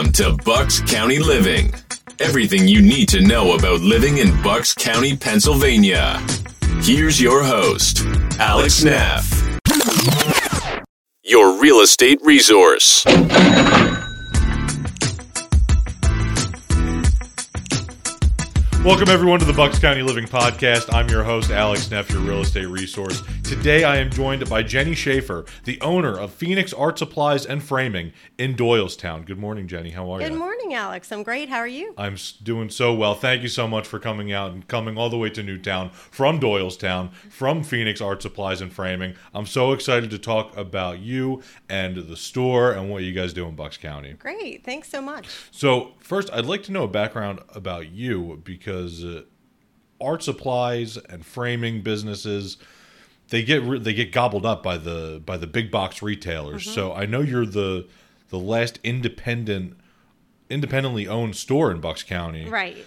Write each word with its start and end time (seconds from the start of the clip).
Welcome 0.00 0.14
to 0.14 0.44
Bucks 0.46 0.80
County 0.80 1.18
Living. 1.18 1.74
Everything 2.20 2.66
you 2.66 2.80
need 2.80 3.06
to 3.10 3.20
know 3.20 3.54
about 3.54 3.82
living 3.82 4.16
in 4.16 4.30
Bucks 4.42 4.72
County, 4.72 5.14
Pennsylvania. 5.14 6.18
Here's 6.80 7.20
your 7.20 7.44
host, 7.44 8.06
Alex 8.38 8.82
Neff. 8.82 9.58
Your 11.22 11.60
real 11.60 11.80
estate 11.80 12.18
resource. 12.22 13.04
Welcome 18.82 19.10
everyone 19.10 19.38
to 19.40 19.44
the 19.44 19.52
Bucks 19.52 19.78
County 19.78 20.00
Living 20.00 20.24
Podcast. 20.24 20.88
I'm 20.94 21.06
your 21.10 21.22
host, 21.22 21.50
Alex 21.50 21.90
Neff, 21.90 22.08
your 22.08 22.22
real 22.22 22.40
estate 22.40 22.64
resource. 22.64 23.22
Today 23.42 23.84
I 23.84 23.98
am 23.98 24.08
joined 24.08 24.48
by 24.48 24.62
Jenny 24.62 24.94
Shaeffer, 24.94 25.44
the 25.64 25.78
owner 25.82 26.18
of 26.18 26.32
Phoenix 26.32 26.72
Art 26.72 26.98
Supplies 26.98 27.44
and 27.44 27.62
Framing 27.62 28.14
in 28.38 28.54
Doylestown. 28.54 29.26
Good 29.26 29.38
morning, 29.38 29.68
Jenny. 29.68 29.90
How 29.90 30.10
are 30.10 30.22
you? 30.22 30.28
Good 30.28 30.38
morning, 30.38 30.72
Alex. 30.72 31.12
I'm 31.12 31.22
great. 31.22 31.50
How 31.50 31.58
are 31.58 31.68
you? 31.68 31.92
I'm 31.98 32.16
doing 32.42 32.70
so 32.70 32.94
well. 32.94 33.14
Thank 33.14 33.42
you 33.42 33.48
so 33.48 33.68
much 33.68 33.86
for 33.86 33.98
coming 33.98 34.32
out 34.32 34.52
and 34.52 34.66
coming 34.66 34.96
all 34.96 35.10
the 35.10 35.18
way 35.18 35.28
to 35.28 35.42
Newtown 35.42 35.90
from 35.90 36.40
Doylestown, 36.40 37.12
from 37.28 37.62
Phoenix 37.62 38.00
Art 38.00 38.22
Supplies 38.22 38.62
and 38.62 38.72
Framing. 38.72 39.14
I'm 39.34 39.46
so 39.46 39.72
excited 39.72 40.08
to 40.10 40.18
talk 40.18 40.56
about 40.56 41.00
you 41.00 41.42
and 41.68 41.96
the 41.96 42.16
store 42.16 42.72
and 42.72 42.88
what 42.88 43.02
you 43.02 43.12
guys 43.12 43.34
do 43.34 43.46
in 43.46 43.56
Bucks 43.56 43.76
County. 43.76 44.14
Great. 44.14 44.64
Thanks 44.64 44.88
so 44.88 45.02
much. 45.02 45.28
So, 45.50 45.92
first, 45.98 46.30
I'd 46.32 46.46
like 46.46 46.62
to 46.62 46.72
know 46.72 46.84
a 46.84 46.88
background 46.88 47.40
about 47.54 47.90
you 47.90 48.40
because 48.42 48.69
uh, 48.70 49.22
art 50.00 50.22
supplies 50.22 50.96
and 50.96 51.24
framing 51.24 51.82
businesses 51.82 52.56
they 53.30 53.42
get 53.42 53.62
re- 53.62 53.78
they 53.78 53.94
get 53.94 54.12
gobbled 54.12 54.44
up 54.44 54.62
by 54.62 54.76
the 54.76 55.22
by 55.24 55.36
the 55.36 55.46
big 55.46 55.70
box 55.70 56.02
retailers. 56.02 56.70
So, 56.70 56.92
I 56.92 57.06
know 57.06 57.20
you're 57.20 57.46
the 57.46 57.86
the 58.28 58.38
last 58.38 58.78
independent 58.84 59.76
independently 60.50 61.06
owned 61.06 61.36
store 61.36 61.70
in 61.70 61.80
Bucks 61.80 62.02
County. 62.02 62.48
Right. 62.48 62.84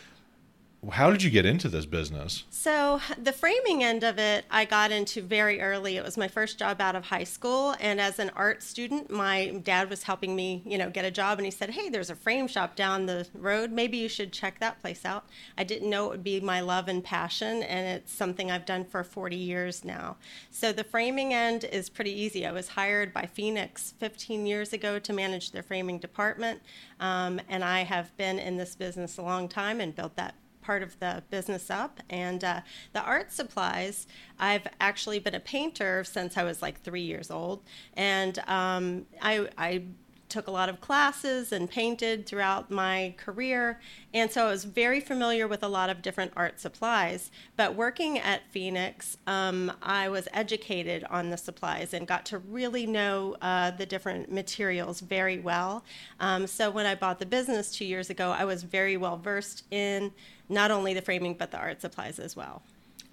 How 0.91 1.11
did 1.11 1.23
you 1.23 1.29
get 1.29 1.45
into 1.45 1.69
this 1.69 1.85
business? 1.85 2.43
So, 2.49 2.99
the 3.17 3.31
framing 3.31 3.83
end 3.83 4.03
of 4.03 4.19
it, 4.19 4.43
I 4.51 4.65
got 4.65 4.91
into 4.91 5.21
very 5.21 5.61
early. 5.61 5.95
It 5.95 6.03
was 6.03 6.17
my 6.17 6.27
first 6.27 6.59
job 6.59 6.81
out 6.81 6.95
of 6.95 7.05
high 7.05 7.23
school. 7.23 7.75
And 7.79 8.01
as 8.01 8.19
an 8.19 8.31
art 8.35 8.61
student, 8.61 9.09
my 9.09 9.61
dad 9.63 9.89
was 9.89 10.03
helping 10.03 10.35
me, 10.35 10.61
you 10.65 10.77
know, 10.77 10.89
get 10.89 11.05
a 11.05 11.11
job. 11.11 11.39
And 11.39 11.45
he 11.45 11.51
said, 11.51 11.69
Hey, 11.69 11.87
there's 11.87 12.09
a 12.09 12.15
frame 12.15 12.47
shop 12.47 12.75
down 12.75 13.05
the 13.05 13.25
road. 13.33 13.71
Maybe 13.71 13.97
you 13.97 14.09
should 14.09 14.33
check 14.33 14.59
that 14.59 14.81
place 14.81 15.05
out. 15.05 15.25
I 15.57 15.63
didn't 15.63 15.89
know 15.89 16.07
it 16.07 16.11
would 16.11 16.23
be 16.23 16.41
my 16.41 16.59
love 16.59 16.89
and 16.89 17.01
passion. 17.03 17.63
And 17.63 17.87
it's 17.87 18.11
something 18.11 18.51
I've 18.51 18.65
done 18.65 18.83
for 18.83 19.03
40 19.05 19.37
years 19.37 19.85
now. 19.85 20.17
So, 20.51 20.73
the 20.73 20.83
framing 20.83 21.33
end 21.33 21.63
is 21.63 21.89
pretty 21.89 22.11
easy. 22.11 22.45
I 22.45 22.51
was 22.51 22.69
hired 22.69 23.13
by 23.13 23.25
Phoenix 23.25 23.93
15 23.99 24.45
years 24.45 24.73
ago 24.73 24.99
to 24.99 25.13
manage 25.13 25.51
their 25.51 25.63
framing 25.63 25.99
department. 25.99 26.61
Um, 26.99 27.39
and 27.47 27.63
I 27.63 27.83
have 27.83 28.15
been 28.17 28.37
in 28.37 28.57
this 28.57 28.75
business 28.75 29.17
a 29.17 29.21
long 29.21 29.47
time 29.47 29.79
and 29.79 29.95
built 29.95 30.17
that 30.17 30.35
part 30.64 30.81
of 30.81 31.00
the 31.00 31.23
business 31.30 31.69
up. 31.69 32.00
And 32.09 32.44
uh, 32.44 32.61
the 32.94 33.02
art 33.02 33.31
supplies, 33.31 34.08
I've 34.39 34.67
actually 34.80 35.19
been 35.19 35.36
a 35.36 35.39
painter 35.39 36.03
since 36.03 36.38
I 36.38 36.44
was 36.44 36.61
like 36.61 36.81
three 36.81 37.02
years 37.02 37.30
old. 37.30 37.61
And 37.94 38.39
um, 38.47 39.06
I, 39.22 39.50
I 39.58 39.84
took 40.33 40.47
a 40.47 40.51
lot 40.51 40.67
of 40.67 40.81
classes 40.81 41.51
and 41.51 41.69
painted 41.69 42.25
throughout 42.25 42.71
my 42.71 43.13
career. 43.17 43.79
And 44.15 44.31
so 44.31 44.47
I 44.47 44.49
was 44.49 44.63
very 44.63 44.99
familiar 44.99 45.47
with 45.47 45.61
a 45.61 45.67
lot 45.67 45.91
of 45.91 46.01
different 46.01 46.33
art 46.35 46.59
supplies. 46.59 47.29
But 47.55 47.75
working 47.75 48.17
at 48.17 48.41
Phoenix, 48.49 49.15
um, 49.27 49.71
I 49.83 50.09
was 50.09 50.27
educated 50.33 51.03
on 51.11 51.29
the 51.29 51.37
supplies 51.37 51.93
and 51.93 52.07
got 52.07 52.25
to 52.27 52.39
really 52.39 52.88
know 52.88 53.35
uh, 53.43 53.72
the 53.72 53.85
different 53.85 54.31
materials 54.31 55.01
very 55.01 55.38
well. 55.38 55.85
Um, 56.19 56.47
so 56.47 56.72
when 56.72 56.88
I 56.88 56.95
bought 56.95 57.19
the 57.19 57.27
business 57.27 57.72
two 57.72 57.85
years 57.85 58.09
ago, 58.09 58.31
I 58.31 58.43
was 58.43 58.63
very 58.63 58.97
well 58.97 59.17
versed 59.17 59.66
in 59.69 60.11
not 60.49 60.72
only 60.72 60.95
the 60.95 61.01
framing, 61.03 61.35
but 61.35 61.51
the 61.51 61.57
art 61.59 61.79
supplies 61.79 62.17
as 62.17 62.35
well. 62.35 62.63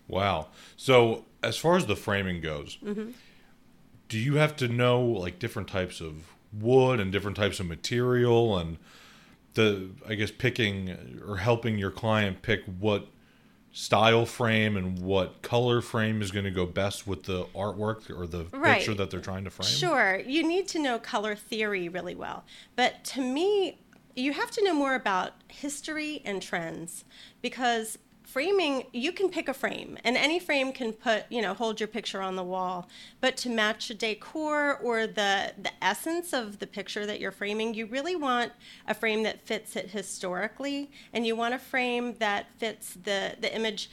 Wow. 0.09 0.49
So, 0.77 1.27
as 1.43 1.59
far 1.59 1.77
as 1.77 1.87
the 1.87 1.97
framing 1.97 2.41
goes, 2.41 2.79
do 4.09 4.19
you 4.19 4.37
have 4.37 4.57
to 4.57 4.69
know 4.69 5.01
like 5.03 5.39
different 5.39 5.69
types 5.69 6.01
of 6.01 6.25
wood 6.53 7.01
and 7.01 7.13
different 7.13 7.37
types 7.37 7.61
of 7.61 7.67
material 7.67 8.59
and 8.59 8.79
the 9.55 9.91
I 10.09 10.15
guess 10.15 10.31
picking 10.31 11.21
or 11.27 11.39
helping 11.39 11.79
your 11.79 11.91
client 11.91 12.43
pick 12.43 12.65
what 12.65 13.09
style 13.73 14.27
frame 14.27 14.77
and 14.77 14.99
what 14.99 15.43
color 15.43 15.81
frame 15.81 16.23
is 16.23 16.31
going 16.31 16.45
to 16.45 16.51
go 16.51 16.67
best 16.67 17.07
with 17.07 17.25
the 17.25 17.45
artwork 17.55 18.11
or 18.11 18.27
the 18.27 18.47
Right. 18.53 18.79
picture 18.79 18.95
that 18.95 19.11
they're 19.11 19.21
trying 19.21 19.45
to 19.45 19.51
frame? 19.51 19.69
Sure, 19.69 20.21
you 20.27 20.47
need 20.47 20.67
to 20.69 20.79
know 20.79 20.99
color 20.99 21.37
theory 21.37 21.89
really 21.89 22.15
well. 22.15 22.45
But 22.75 23.05
to 23.05 23.21
me, 23.21 23.79
you 24.17 24.33
have 24.33 24.51
to 24.53 24.65
know 24.65 24.75
more 24.75 24.95
about 24.95 25.35
history 25.49 26.21
and 26.25 26.43
trends 26.43 27.05
because 27.43 27.97
framing 28.33 28.85
you 28.93 29.11
can 29.11 29.29
pick 29.29 29.49
a 29.49 29.55
frame 29.55 29.99
and 30.05 30.17
any 30.17 30.39
frame 30.39 30.73
can 30.73 30.93
put 30.93 31.25
you 31.31 31.43
know 31.43 31.53
hold 31.53 31.81
your 31.81 31.89
picture 31.89 32.23
on 32.23 32.37
the 32.37 32.43
wall. 32.43 32.89
But 33.21 33.37
to 33.39 33.49
match 33.49 33.89
decor 33.99 34.77
or 34.77 35.07
the 35.07 35.53
the 35.61 35.73
essence 35.83 36.33
of 36.33 36.59
the 36.61 36.67
picture 36.67 37.07
that 37.07 37.21
you're 37.21 37.33
framing 37.33 37.75
you 37.75 37.87
really 37.87 38.15
want 38.15 38.53
a 38.87 38.95
frame 38.95 39.23
that 39.25 39.45
fits 39.47 39.75
it 39.75 39.91
historically 39.91 40.91
and 41.13 41.27
you 41.27 41.35
want 41.35 41.55
a 41.55 41.59
frame 41.59 42.15
that 42.19 42.47
fits 42.59 42.95
the 42.95 43.37
the 43.41 43.55
image. 43.55 43.91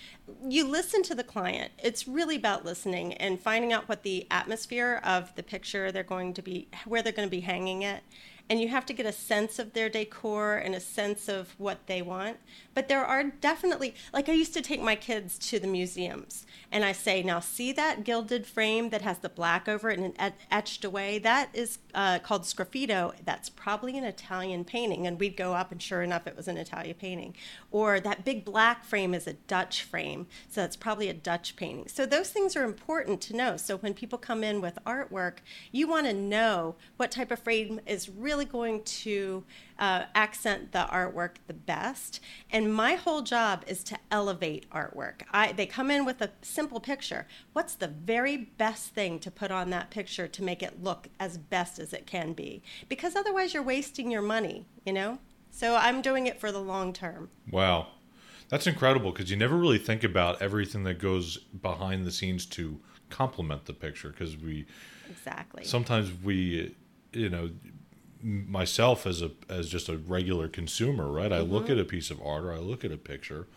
You 0.47 0.67
listen 0.67 1.03
to 1.03 1.15
the 1.15 1.23
client. 1.23 1.71
It's 1.81 2.07
really 2.07 2.35
about 2.35 2.65
listening 2.65 3.13
and 3.13 3.39
finding 3.39 3.73
out 3.73 3.89
what 3.89 4.03
the 4.03 4.27
atmosphere 4.29 5.01
of 5.03 5.33
the 5.35 5.43
picture 5.43 5.91
they're 5.91 6.03
going 6.03 6.33
to 6.35 6.41
be 6.41 6.67
where 6.85 7.01
they're 7.01 7.13
going 7.13 7.27
to 7.27 7.35
be 7.35 7.41
hanging 7.41 7.81
it 7.81 8.03
and 8.49 8.61
you 8.61 8.69
have 8.69 8.85
to 8.85 8.93
get 8.93 9.05
a 9.05 9.11
sense 9.11 9.59
of 9.59 9.73
their 9.73 9.89
decor 9.89 10.55
and 10.55 10.73
a 10.73 10.79
sense 10.79 11.27
of 11.27 11.53
what 11.57 11.87
they 11.87 12.01
want. 12.01 12.37
But 12.73 12.87
there 12.87 13.03
are 13.03 13.23
definitely, 13.23 13.95
like 14.13 14.29
I 14.29 14.33
used 14.33 14.53
to 14.53 14.61
take 14.61 14.81
my 14.81 14.95
kids 14.95 15.37
to 15.49 15.59
the 15.59 15.67
museums 15.67 16.45
and 16.71 16.85
I 16.85 16.91
say, 16.91 17.23
now 17.23 17.39
see 17.39 17.71
that 17.73 18.03
gilded 18.03 18.45
frame 18.45 18.89
that 18.89 19.01
has 19.01 19.19
the 19.19 19.29
black 19.29 19.67
over 19.67 19.89
it 19.89 19.99
and 19.99 20.13
et- 20.19 20.37
etched 20.51 20.85
away? 20.85 21.17
That 21.19 21.49
is 21.53 21.79
uh, 21.93 22.19
called 22.19 22.43
sgraffito. 22.43 23.13
That's 23.25 23.49
probably 23.49 23.97
an 23.97 24.03
Italian 24.03 24.63
painting. 24.63 25.07
And 25.07 25.19
we'd 25.19 25.37
go 25.37 25.53
up 25.53 25.71
and 25.71 25.81
sure 25.81 26.01
enough, 26.01 26.27
it 26.27 26.37
was 26.37 26.47
an 26.47 26.57
Italian 26.57 26.95
painting. 26.95 27.35
Or 27.71 27.99
that 27.99 28.23
big 28.23 28.45
black 28.45 28.85
frame 28.85 29.13
is 29.13 29.27
a 29.27 29.33
Dutch 29.33 29.83
frame. 29.83 30.27
So 30.49 30.61
that's 30.61 30.75
probably 30.75 31.09
a 31.09 31.13
Dutch 31.13 31.55
painting. 31.55 31.87
So 31.87 32.05
those 32.05 32.29
things 32.29 32.55
are 32.55 32.63
important 32.63 33.21
to 33.21 33.35
know. 33.35 33.57
So 33.57 33.77
when 33.77 33.93
people 33.93 34.19
come 34.19 34.43
in 34.43 34.61
with 34.61 34.77
artwork, 34.85 35.37
you 35.71 35.87
want 35.87 36.05
to 36.05 36.13
know 36.13 36.75
what 36.97 37.11
type 37.11 37.31
of 37.31 37.39
frame 37.39 37.79
is 37.85 38.09
really 38.09 38.36
going 38.45 38.83
to 38.83 39.43
uh, 39.79 40.03
accent 40.15 40.71
the 40.71 40.87
artwork 40.91 41.35
the 41.47 41.53
best. 41.53 42.19
And 42.51 42.73
my 42.73 42.95
whole 42.95 43.21
job 43.21 43.63
is 43.67 43.83
to 43.85 43.97
elevate 44.11 44.69
artwork. 44.69 45.21
I, 45.31 45.51
they 45.51 45.65
come 45.65 45.91
in 45.91 46.05
with 46.05 46.21
a 46.21 46.31
simple 46.41 46.79
picture. 46.79 47.27
What's 47.53 47.75
the 47.75 47.87
very 47.87 48.37
best 48.37 48.93
thing 48.93 49.19
to 49.19 49.31
put 49.31 49.51
on 49.51 49.69
that 49.71 49.89
picture 49.89 50.27
to 50.27 50.43
make 50.43 50.63
it 50.63 50.83
look 50.83 51.09
as 51.19 51.37
best 51.37 51.79
as 51.79 51.93
it 51.93 52.05
can 52.05 52.33
be? 52.33 52.61
Because 52.89 53.15
otherwise, 53.15 53.53
you're 53.53 53.63
wasting 53.63 54.11
your 54.11 54.21
money, 54.21 54.65
you 54.85 54.93
know? 54.93 55.19
So 55.51 55.75
I'm 55.75 56.01
doing 56.01 56.27
it 56.27 56.39
for 56.39 56.51
the 56.51 56.61
long 56.61 56.93
term. 56.93 57.29
Wow. 57.49 57.87
That's 58.49 58.67
incredible 58.67 59.11
because 59.11 59.29
you 59.29 59.37
never 59.37 59.57
really 59.57 59.77
think 59.77 60.03
about 60.03 60.41
everything 60.41 60.83
that 60.83 60.99
goes 60.99 61.37
behind 61.37 62.05
the 62.05 62.11
scenes 62.11 62.45
to 62.47 62.79
complement 63.09 63.65
the 63.65 63.73
picture 63.73 64.09
because 64.09 64.37
we 64.37 64.65
Exactly. 65.09 65.63
sometimes 65.63 66.11
we 66.23 66.75
you 67.13 67.29
know 67.29 67.49
myself 68.21 69.05
as 69.05 69.21
a 69.21 69.31
as 69.49 69.69
just 69.69 69.89
a 69.89 69.97
regular 69.97 70.47
consumer 70.47 71.11
right 71.11 71.31
i 71.31 71.39
Mm-hmm. 71.39 71.51
look 71.53 71.69
at 71.69 71.77
a 71.77 71.85
piece 71.85 72.09
of 72.11 72.21
art 72.21 72.43
or 72.43 72.53
i 72.53 72.57
look 72.57 72.83
at 72.83 72.91
a 72.91 72.97
picture 72.97 73.47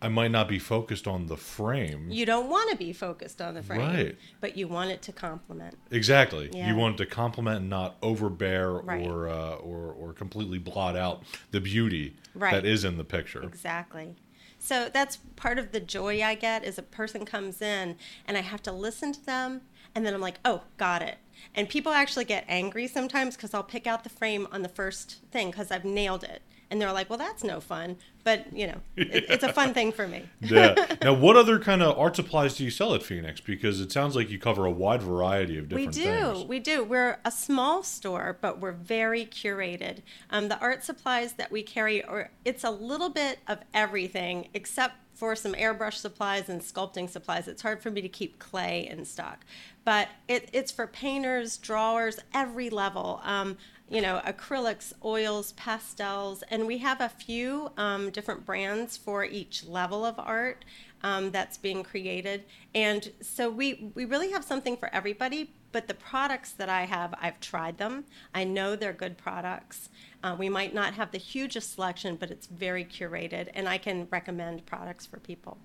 i 0.00 0.08
might 0.08 0.30
not 0.30 0.48
be 0.48 0.58
focused 0.58 1.06
on 1.06 1.26
the 1.26 1.36
frame 1.36 2.06
you 2.10 2.24
don't 2.24 2.48
want 2.48 2.70
to 2.70 2.76
be 2.76 2.92
focused 2.92 3.40
on 3.42 3.54
the 3.54 3.62
frame, 3.62 3.80
Right. 3.80 4.16
but 4.40 4.56
you 4.56 4.68
want 4.68 4.90
it 4.90 5.02
to 5.02 5.12
complement. 5.12 5.76
exactly 5.90 6.48
Yeah. 6.52 6.68
you 6.68 6.76
want 6.76 6.94
it 7.00 7.04
to 7.04 7.10
complement 7.10 7.60
and 7.60 7.68
not 7.70 7.96
overbear 8.02 8.70
Right. 8.70 9.06
or 9.06 9.28
uh, 9.28 9.54
or 9.56 9.92
or 9.92 10.12
completely 10.12 10.58
blot 10.58 10.96
out 10.96 11.22
the 11.50 11.60
beauty 11.60 12.16
Right. 12.34 12.52
that 12.54 12.64
is 12.64 12.84
in 12.84 12.96
the 12.96 13.04
picture 13.04 13.42
Exactly. 13.42 14.14
So 14.60 14.88
that's 14.92 15.18
part 15.36 15.56
of 15.60 15.70
the 15.70 15.78
joy 15.78 16.20
I 16.20 16.34
get 16.34 16.64
is 16.64 16.78
a 16.78 16.82
person 16.82 17.24
comes 17.24 17.62
in 17.62 17.94
and 18.26 18.36
I 18.36 18.40
have 18.40 18.60
to 18.64 18.72
listen 18.72 19.12
to 19.12 19.24
them 19.24 19.60
and 19.94 20.04
then 20.04 20.12
I'm 20.14 20.20
like, 20.20 20.38
"Oh, 20.44 20.62
got 20.78 21.00
it." 21.00 21.18
And 21.54 21.68
people 21.68 21.92
actually 21.92 22.24
get 22.24 22.44
angry 22.48 22.86
sometimes 22.86 23.36
cuz 23.36 23.54
I'll 23.54 23.62
pick 23.62 23.86
out 23.86 24.04
the 24.04 24.10
frame 24.10 24.46
on 24.52 24.62
the 24.62 24.68
first 24.68 25.16
thing 25.30 25.52
cuz 25.52 25.70
I've 25.70 25.84
nailed 25.84 26.24
it. 26.24 26.42
And 26.70 26.80
they're 26.82 26.92
like, 26.92 27.08
"Well, 27.08 27.18
that's 27.18 27.42
no 27.42 27.60
fun." 27.60 27.96
But, 28.24 28.52
you 28.52 28.66
know, 28.66 28.80
it, 28.96 29.24
it's 29.30 29.42
a 29.42 29.52
fun 29.54 29.72
thing 29.72 29.90
for 29.90 30.06
me. 30.06 30.28
yeah 30.40 30.74
now 31.02 31.14
what 31.14 31.34
other 31.36 31.58
kind 31.58 31.82
of 31.82 31.98
art 31.98 32.14
supplies 32.16 32.56
do 32.56 32.64
you 32.64 32.70
sell 32.70 32.92
at 32.94 33.02
phoenix 33.02 33.40
because 33.40 33.80
it 33.80 33.90
sounds 33.90 34.14
like 34.14 34.28
you 34.28 34.38
cover 34.38 34.66
a 34.66 34.70
wide 34.70 35.02
variety 35.02 35.56
of 35.56 35.70
different 35.70 35.94
things. 35.94 36.06
We 36.06 36.12
do. 36.12 36.32
things 36.34 36.48
We 36.48 36.58
do. 36.58 36.84
We're 36.84 37.20
a 37.24 37.30
small 37.30 37.82
store, 37.82 38.36
but 38.40 38.60
we're 38.60 38.72
very 38.72 39.24
curated. 39.24 40.02
Um, 40.28 40.48
the 40.48 40.58
art 40.58 40.84
supplies 40.84 41.32
that 41.34 41.50
we 41.50 41.62
carry, 41.62 42.04
are, 42.04 42.30
it's 42.44 42.64
a 42.64 42.70
little 42.70 43.08
bit 43.08 43.38
of 43.48 43.60
everything 43.72 44.48
except 44.52 44.96
for 45.18 45.34
some 45.34 45.52
airbrush 45.54 45.94
supplies 45.94 46.48
and 46.48 46.60
sculpting 46.60 47.10
supplies. 47.10 47.48
It's 47.48 47.62
hard 47.62 47.82
for 47.82 47.90
me 47.90 48.00
to 48.00 48.08
keep 48.08 48.38
clay 48.38 48.86
in 48.88 49.04
stock, 49.04 49.44
but 49.84 50.08
it, 50.28 50.48
it's 50.52 50.70
for 50.70 50.86
painters, 50.86 51.56
drawers, 51.56 52.20
every 52.32 52.70
level. 52.70 53.20
Um, 53.24 53.56
you 53.90 54.02
know, 54.02 54.20
acrylics, 54.24 54.92
oils, 55.02 55.52
pastels, 55.52 56.44
and 56.50 56.66
we 56.66 56.78
have 56.78 57.00
a 57.00 57.08
few 57.08 57.70
um, 57.78 58.10
different 58.10 58.44
brands 58.44 58.96
for 58.98 59.24
each 59.24 59.64
level 59.64 60.04
of 60.04 60.18
art 60.18 60.64
um, 61.02 61.30
that's 61.30 61.56
being 61.56 61.82
created. 61.82 62.44
And 62.74 63.10
so 63.22 63.48
we, 63.50 63.90
we 63.94 64.04
really 64.04 64.30
have 64.30 64.44
something 64.44 64.76
for 64.76 64.94
everybody, 64.94 65.50
but 65.72 65.88
the 65.88 65.94
products 65.94 66.52
that 66.52 66.68
I 66.68 66.84
have, 66.84 67.14
I've 67.20 67.40
tried 67.40 67.78
them. 67.78 68.04
I 68.34 68.44
know 68.44 68.76
they're 68.76 68.92
good 68.92 69.16
products. 69.16 69.88
Uh, 70.22 70.34
we 70.38 70.48
might 70.48 70.74
not 70.74 70.94
have 70.94 71.12
the 71.12 71.18
hugest 71.18 71.74
selection, 71.74 72.16
but 72.16 72.30
it's 72.30 72.46
very 72.46 72.84
curated, 72.84 73.48
and 73.54 73.68
I 73.68 73.78
can 73.78 74.08
recommend 74.10 74.66
products 74.66 75.06
for 75.06 75.18
people. 75.20 75.58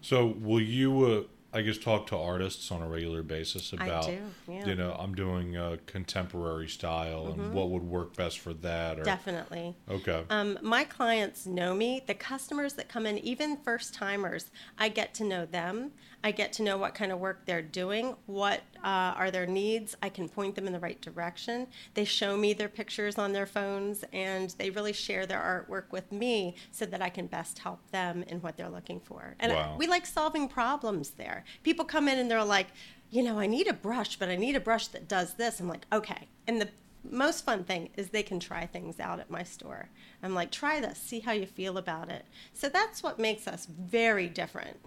So, 0.00 0.36
will 0.40 0.60
you, 0.60 1.04
uh, 1.04 1.56
I 1.56 1.62
guess, 1.62 1.78
talk 1.78 2.06
to 2.08 2.16
artists 2.16 2.70
on 2.72 2.82
a 2.82 2.88
regular 2.88 3.22
basis 3.22 3.72
I 3.78 3.86
about, 3.86 4.06
do, 4.06 4.18
yeah. 4.48 4.66
you 4.66 4.74
know, 4.74 4.96
I'm 4.98 5.14
doing 5.14 5.56
a 5.56 5.78
contemporary 5.86 6.68
style 6.68 7.28
and 7.28 7.52
what 7.52 7.70
would 7.70 7.82
work 7.82 8.16
best 8.16 8.38
for 8.38 8.54
that? 8.54 8.98
Or, 8.98 9.02
Definitely. 9.02 9.76
Okay. 9.88 10.24
Um, 10.30 10.58
my 10.62 10.84
clients 10.84 11.46
know 11.46 11.74
me. 11.74 12.02
The 12.06 12.14
customers 12.14 12.72
that 12.74 12.88
come 12.88 13.06
in, 13.06 13.18
even 13.18 13.58
first 13.58 13.94
timers, 13.94 14.50
I 14.78 14.88
get 14.88 15.14
to 15.14 15.24
know 15.24 15.46
them. 15.46 15.92
I 16.24 16.30
get 16.30 16.52
to 16.54 16.62
know 16.62 16.76
what 16.76 16.94
kind 16.94 17.10
of 17.10 17.18
work 17.18 17.44
they're 17.46 17.62
doing, 17.62 18.14
what 18.26 18.60
uh, 18.84 19.14
are 19.16 19.30
their 19.30 19.46
needs. 19.46 19.96
I 20.02 20.08
can 20.08 20.28
point 20.28 20.54
them 20.54 20.66
in 20.66 20.72
the 20.72 20.78
right 20.78 21.00
direction. 21.00 21.66
They 21.94 22.04
show 22.04 22.36
me 22.36 22.52
their 22.52 22.68
pictures 22.68 23.18
on 23.18 23.32
their 23.32 23.46
phones, 23.46 24.04
and 24.12 24.50
they 24.58 24.70
really 24.70 24.92
share 24.92 25.26
their 25.26 25.40
artwork 25.40 25.90
with 25.90 26.12
me 26.12 26.54
so 26.70 26.86
that 26.86 27.02
I 27.02 27.08
can 27.08 27.26
best 27.26 27.58
help 27.58 27.90
them 27.90 28.22
in 28.28 28.40
what 28.40 28.56
they're 28.56 28.68
looking 28.68 29.00
for. 29.00 29.34
And 29.40 29.52
Wow. 29.52 29.76
we 29.78 29.86
like 29.86 30.06
solving 30.06 30.48
problems 30.48 31.10
there. 31.10 31.44
People 31.62 31.84
come 31.84 32.08
in 32.08 32.18
and 32.18 32.30
they're 32.30 32.44
like, 32.44 32.68
you 33.10 33.22
know, 33.22 33.38
I 33.38 33.46
need 33.46 33.66
a 33.68 33.74
brush, 33.74 34.16
but 34.16 34.28
I 34.28 34.36
need 34.36 34.56
a 34.56 34.60
brush 34.60 34.86
that 34.88 35.08
does 35.08 35.34
this. 35.34 35.60
I'm 35.60 35.68
like, 35.68 35.86
okay. 35.92 36.28
And 36.46 36.60
the 36.60 36.68
most 37.04 37.44
fun 37.44 37.64
thing 37.64 37.90
is 37.96 38.08
they 38.08 38.22
can 38.22 38.38
try 38.40 38.64
things 38.64 39.00
out 39.00 39.20
at 39.20 39.30
my 39.30 39.42
store. 39.42 39.88
I'm 40.22 40.34
like, 40.34 40.50
try 40.50 40.80
this, 40.80 40.98
see 40.98 41.20
how 41.20 41.32
you 41.32 41.46
feel 41.46 41.76
about 41.76 42.08
it. 42.10 42.24
So 42.54 42.68
that's 42.68 43.02
what 43.02 43.18
makes 43.18 43.48
us 43.48 43.66
very 43.66 44.28
different. 44.28 44.78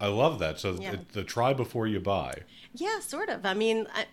I 0.00 0.06
love 0.08 0.38
that. 0.38 0.58
So, 0.58 0.72
Yeah. 0.80 0.92
it, 0.94 1.10
the 1.10 1.22
try 1.24 1.52
before 1.52 1.86
you 1.86 2.00
buy. 2.00 2.34
Yeah, 2.74 3.00
sort 3.00 3.28
of. 3.28 3.44
I 3.44 3.54
mean, 3.54 3.86
I, 3.94 4.06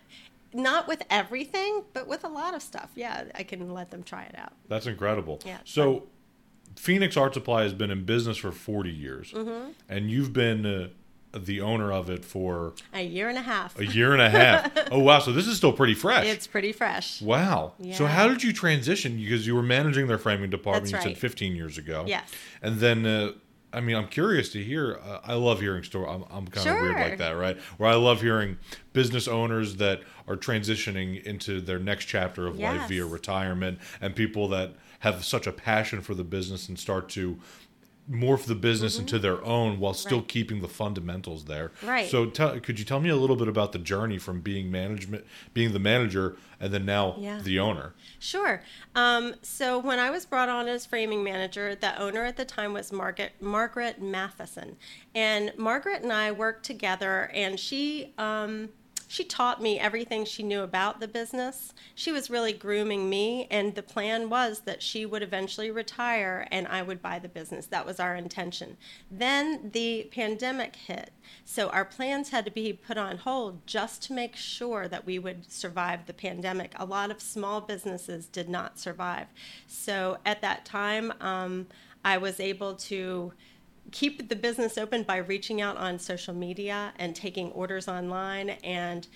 not 0.52 0.86
with 0.88 1.02
everything, 1.10 1.84
but 1.94 2.06
with 2.06 2.24
a 2.24 2.28
lot 2.28 2.54
of 2.54 2.62
stuff. 2.62 2.90
Yeah, 2.94 3.24
I 3.34 3.42
can 3.42 3.72
let 3.72 3.90
them 3.90 4.02
try 4.02 4.24
it 4.24 4.34
out. 4.36 4.52
That's 4.68 4.86
incredible. 4.86 5.40
Yeah, 5.44 5.58
So, 5.64 6.04
Phoenix 6.76 7.16
Art 7.16 7.34
Supply 7.34 7.62
has 7.62 7.72
been 7.74 7.90
in 7.90 8.04
business 8.04 8.36
for 8.36 8.52
40 8.52 8.90
years, 8.90 9.32
Mm-hmm. 9.32 9.70
and 9.88 10.10
you've 10.10 10.32
been 10.32 10.64
uh, 10.66 10.88
the 11.36 11.60
owner 11.60 11.92
of 11.92 12.08
it 12.08 12.24
for 12.24 12.74
A 12.94 13.02
year 13.02 13.28
and 13.28 13.36
a 13.36 13.42
half. 13.42 13.78
a 13.78 13.86
year 13.86 14.12
and 14.12 14.22
a 14.22 14.30
half. 14.30 14.70
oh, 14.92 15.00
wow. 15.00 15.18
So, 15.18 15.32
this 15.32 15.46
is 15.46 15.56
still 15.56 15.72
pretty 15.72 15.94
fresh. 15.94 16.26
It's 16.26 16.46
pretty 16.46 16.72
fresh. 16.72 17.20
Wow. 17.22 17.72
So 17.92 18.06
how 18.06 18.28
did 18.28 18.42
you 18.42 18.52
transition? 18.52 19.16
Because 19.16 19.46
you 19.46 19.54
were 19.54 19.62
managing 19.62 20.06
their 20.06 20.18
framing 20.18 20.50
department. 20.50 20.84
That's 20.92 21.04
You 21.04 21.10
right. 21.10 21.16
said 21.16 21.20
15 21.20 21.54
years 21.56 21.78
ago. 21.78 22.04
Yes. 22.06 22.30
And 22.62 22.78
then, 22.78 23.04
uh, 23.06 23.32
I 23.72 23.80
mean, 23.80 23.96
I'm 23.96 24.08
curious 24.08 24.50
to 24.52 24.62
hear. 24.64 24.98
Uh, 25.04 25.20
I 25.24 25.34
love 25.34 25.60
hearing 25.60 25.82
stories. 25.82 26.08
I'm, 26.10 26.24
I'm 26.30 26.46
kind 26.46 26.64
of 26.68 26.80
weird 26.82 26.94
like 27.10 27.18
that, 27.18 27.30
right? 27.32 27.58
Where 27.76 27.90
I 27.90 27.94
love 27.96 28.22
hearing 28.22 28.56
business 28.92 29.28
owners 29.28 29.76
that 29.76 30.00
are 30.26 30.36
transitioning 30.36 31.22
into 31.24 31.60
their 31.60 31.78
next 31.78 32.06
chapter 32.06 32.46
of 32.46 32.58
life 32.58 32.88
via 32.88 33.04
retirement, 33.06 33.78
and 34.00 34.16
people 34.16 34.48
that 34.48 34.72
have 35.00 35.24
such 35.24 35.46
a 35.46 35.52
passion 35.52 36.00
for 36.00 36.14
the 36.14 36.24
business 36.24 36.68
and 36.68 36.78
start 36.78 37.08
to 37.10 37.38
morph 38.10 38.44
the 38.46 38.54
business 38.54 38.98
into 38.98 39.18
their 39.18 39.44
own 39.44 39.78
while 39.78 39.92
still 39.94 40.18
Mm-hmm. 40.18 40.22
Right. 40.22 40.28
keeping 40.28 40.60
the 40.62 40.68
fundamentals 40.68 41.44
there. 41.44 41.72
Right. 41.82 42.08
So, 42.10 42.26
tell, 42.26 42.58
could 42.60 42.78
you 42.78 42.84
tell 42.84 43.00
me 43.00 43.08
a 43.10 43.16
little 43.16 43.36
bit 43.36 43.48
about 43.48 43.72
the 43.72 43.78
journey 43.78 44.18
from 44.18 44.40
being 44.40 44.70
management, 44.70 45.24
being 45.54 45.72
the 45.72 45.78
manager, 45.78 46.36
and 46.60 46.72
then 46.72 46.84
now 46.86 47.16
Yeah. 47.18 47.40
the 47.42 47.58
owner? 47.58 47.94
Sure. 48.18 48.62
Um, 48.94 49.34
so 49.42 49.78
when 49.78 49.98
I 49.98 50.10
was 50.10 50.24
brought 50.26 50.48
on 50.48 50.68
as 50.68 50.86
framing 50.86 51.22
manager, 51.22 51.74
the 51.74 52.00
owner 52.00 52.24
at 52.24 52.36
the 52.36 52.44
time 52.44 52.72
was 52.72 52.90
Margaret 52.92 53.32
Margaret 53.40 54.00
Matheson, 54.00 54.76
and 55.14 55.52
Margaret 55.58 56.02
and 56.02 56.12
I 56.12 56.32
worked 56.32 56.64
together, 56.64 57.30
and 57.34 57.60
she. 57.60 58.12
Um, 58.18 58.70
she 59.08 59.24
taught 59.24 59.62
me 59.62 59.80
everything 59.80 60.24
she 60.24 60.42
knew 60.42 60.60
about 60.60 61.00
the 61.00 61.08
business. 61.08 61.72
She 61.94 62.12
was 62.12 62.28
really 62.30 62.52
grooming 62.52 63.08
me, 63.08 63.48
and 63.50 63.74
the 63.74 63.82
plan 63.82 64.28
was 64.28 64.60
that 64.60 64.82
she 64.82 65.06
would 65.06 65.22
eventually 65.22 65.70
retire 65.70 66.46
and 66.50 66.68
I 66.68 66.82
would 66.82 67.00
buy 67.00 67.18
the 67.18 67.28
business. 67.28 67.66
That 67.66 67.86
was 67.86 67.98
our 67.98 68.14
intention. 68.14 68.76
Then 69.10 69.70
the 69.72 70.08
pandemic 70.12 70.76
hit, 70.76 71.10
so 71.44 71.70
our 71.70 71.86
plans 71.86 72.28
had 72.28 72.44
to 72.44 72.50
be 72.50 72.72
put 72.72 72.98
on 72.98 73.16
hold 73.16 73.66
just 73.66 74.02
to 74.04 74.12
make 74.12 74.36
sure 74.36 74.86
that 74.88 75.06
we 75.06 75.18
would 75.18 75.50
survive 75.50 76.06
the 76.06 76.12
pandemic. 76.12 76.74
A 76.76 76.84
lot 76.84 77.10
of 77.10 77.22
small 77.22 77.62
businesses 77.62 78.26
did 78.26 78.48
not 78.48 78.78
survive. 78.78 79.28
So 79.66 80.18
at 80.26 80.42
that 80.42 80.66
time, 80.66 81.14
um, 81.20 81.66
I 82.04 82.18
was 82.18 82.40
able 82.40 82.74
to 82.74 83.32
keep 83.90 84.28
the 84.28 84.36
business 84.36 84.76
open 84.76 85.02
by 85.02 85.16
reaching 85.16 85.60
out 85.60 85.76
on 85.76 85.98
social 85.98 86.34
media 86.34 86.92
and 86.98 87.14
taking 87.14 87.50
orders 87.52 87.88
online 87.88 88.50
and 88.62 89.08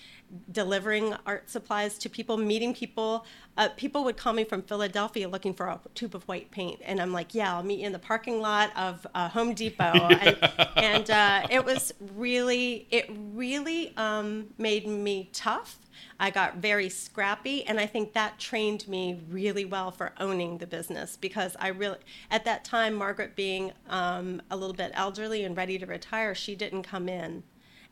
delivering 0.51 1.13
art 1.25 1.49
supplies 1.49 1.97
to 1.99 2.09
people, 2.09 2.37
meeting 2.37 2.73
people. 2.73 3.25
Uh, 3.57 3.69
people 3.77 4.03
would 4.03 4.17
call 4.17 4.33
me 4.33 4.43
from 4.43 4.61
Philadelphia 4.63 5.27
looking 5.27 5.53
for 5.53 5.67
a 5.67 5.79
tube 5.93 6.15
of 6.15 6.23
white 6.23 6.49
paint, 6.51 6.79
and 6.83 6.99
I'm 6.99 7.13
like, 7.13 7.35
"Yeah, 7.35 7.55
I'll 7.55 7.63
meet 7.63 7.79
you 7.79 7.85
in 7.85 7.91
the 7.91 7.99
parking 7.99 8.41
lot 8.41 8.75
of 8.75 9.05
uh, 9.13 9.29
Home 9.29 9.53
Depot." 9.53 9.83
and 9.93 10.37
and 10.77 11.11
uh, 11.11 11.47
it 11.49 11.63
was 11.63 11.93
really, 12.15 12.87
it 12.89 13.09
really 13.33 13.95
um, 13.97 14.47
made 14.57 14.87
me 14.87 15.29
tough. 15.33 15.77
I 16.19 16.29
got 16.29 16.57
very 16.57 16.89
scrappy, 16.89 17.65
and 17.65 17.79
I 17.79 17.85
think 17.85 18.13
that 18.13 18.39
trained 18.39 18.87
me 18.87 19.21
really 19.29 19.65
well 19.65 19.91
for 19.91 20.13
owning 20.19 20.57
the 20.57 20.67
business 20.67 21.17
because 21.17 21.55
I 21.59 21.69
really, 21.69 21.97
at 22.31 22.45
that 22.45 22.63
time, 22.63 22.93
Margaret 22.93 23.35
being 23.35 23.71
um, 23.89 24.41
a 24.51 24.55
little 24.55 24.75
bit 24.75 24.91
elderly 24.93 25.43
and 25.43 25.55
ready 25.57 25.77
to 25.79 25.85
retire, 25.85 26.35
she 26.35 26.55
didn't 26.55 26.83
come 26.83 27.09
in. 27.09 27.43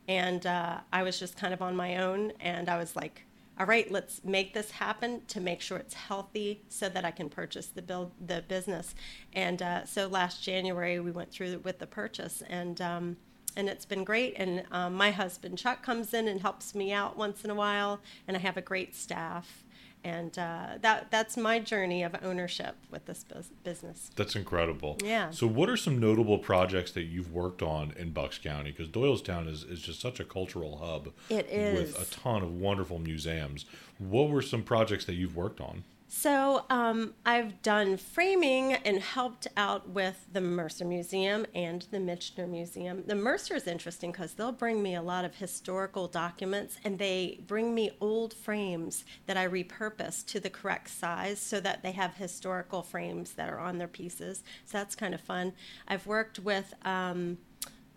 And 0.08 0.46
uh, 0.46 0.80
I 0.92 1.02
was 1.02 1.18
just 1.18 1.36
kind 1.36 1.54
of 1.54 1.62
on 1.62 1.76
my 1.76 1.96
own, 1.96 2.32
and 2.40 2.68
I 2.68 2.78
was 2.78 2.96
like, 2.96 3.24
all 3.58 3.66
right, 3.66 3.90
let's 3.90 4.24
make 4.24 4.54
this 4.54 4.70
happen 4.70 5.22
to 5.28 5.40
make 5.40 5.60
sure 5.60 5.78
it's 5.78 5.94
healthy 5.94 6.62
so 6.68 6.88
that 6.88 7.04
I 7.04 7.10
can 7.10 7.28
purchase 7.28 7.66
the 7.66 7.82
build 7.82 8.10
the 8.26 8.42
business. 8.48 8.94
And 9.34 9.60
uh, 9.62 9.84
so 9.84 10.08
last 10.08 10.42
January 10.42 10.98
we 11.00 11.10
went 11.10 11.30
through 11.30 11.58
with 11.58 11.78
the 11.78 11.86
purchase, 11.86 12.42
and 12.48 12.80
um, 12.80 13.16
and 13.56 13.68
it's 13.68 13.84
been 13.84 14.04
great. 14.04 14.34
And 14.36 14.64
um, 14.70 14.94
my 14.94 15.10
husband 15.10 15.58
Chuck 15.58 15.82
comes 15.82 16.14
in 16.14 16.28
and 16.28 16.40
helps 16.40 16.74
me 16.74 16.92
out 16.92 17.16
once 17.16 17.44
in 17.44 17.50
a 17.50 17.54
while, 17.54 18.00
and 18.26 18.36
I 18.36 18.40
have 18.40 18.56
a 18.56 18.62
great 18.62 18.94
staff. 18.94 19.64
And 20.04 20.36
uh, 20.36 20.78
that 20.80 21.12
that's 21.12 21.36
my 21.36 21.60
journey 21.60 22.02
of 22.02 22.16
ownership 22.24 22.74
with 22.90 23.06
this 23.06 23.22
bus- 23.22 23.50
business. 23.62 24.10
That's 24.16 24.34
incredible. 24.34 24.98
Yeah. 25.04 25.30
So, 25.30 25.46
what 25.46 25.70
are 25.70 25.76
some 25.76 26.00
notable 26.00 26.38
projects 26.38 26.90
that 26.92 27.04
you've 27.04 27.32
worked 27.32 27.62
on 27.62 27.92
in 27.96 28.10
Bucks 28.10 28.36
County? 28.38 28.72
Because 28.72 28.88
Doylestown 28.88 29.48
is, 29.48 29.62
is 29.62 29.80
just 29.80 30.00
such 30.00 30.18
a 30.18 30.24
cultural 30.24 30.78
hub. 30.78 31.12
It 31.30 31.46
With 31.76 32.00
a 32.00 32.04
ton 32.12 32.42
of 32.42 32.52
wonderful 32.52 32.98
museums. 32.98 33.64
What 33.98 34.28
were 34.28 34.42
some 34.42 34.64
projects 34.64 35.04
that 35.04 35.14
you've 35.14 35.36
worked 35.36 35.60
on? 35.60 35.84
So 36.14 36.66
um, 36.68 37.14
I've 37.24 37.62
done 37.62 37.96
framing 37.96 38.74
and 38.74 38.98
helped 39.00 39.48
out 39.56 39.88
with 39.88 40.26
the 40.30 40.42
Mercer 40.42 40.84
Museum 40.84 41.46
and 41.54 41.86
the 41.90 41.96
Michener 41.96 42.46
Museum. 42.46 43.02
The 43.06 43.14
Mercer 43.14 43.56
is 43.56 43.66
interesting 43.66 44.12
because 44.12 44.34
they'll 44.34 44.52
bring 44.52 44.82
me 44.82 44.94
a 44.94 45.00
lot 45.00 45.24
of 45.24 45.34
historical 45.34 46.08
documents 46.08 46.76
and 46.84 46.98
they 46.98 47.40
bring 47.46 47.74
me 47.74 47.92
old 47.98 48.34
frames 48.34 49.06
that 49.24 49.38
I 49.38 49.48
repurpose 49.48 50.24
to 50.26 50.38
the 50.38 50.50
correct 50.50 50.90
size 50.90 51.40
so 51.40 51.60
that 51.60 51.82
they 51.82 51.92
have 51.92 52.14
historical 52.14 52.82
frames 52.82 53.32
that 53.32 53.48
are 53.48 53.58
on 53.58 53.78
their 53.78 53.88
pieces. 53.88 54.44
So 54.66 54.76
that's 54.76 54.94
kind 54.94 55.14
of 55.14 55.20
fun. 55.22 55.54
I've 55.88 56.06
worked 56.06 56.38
with. 56.38 56.74
Um, 56.84 57.38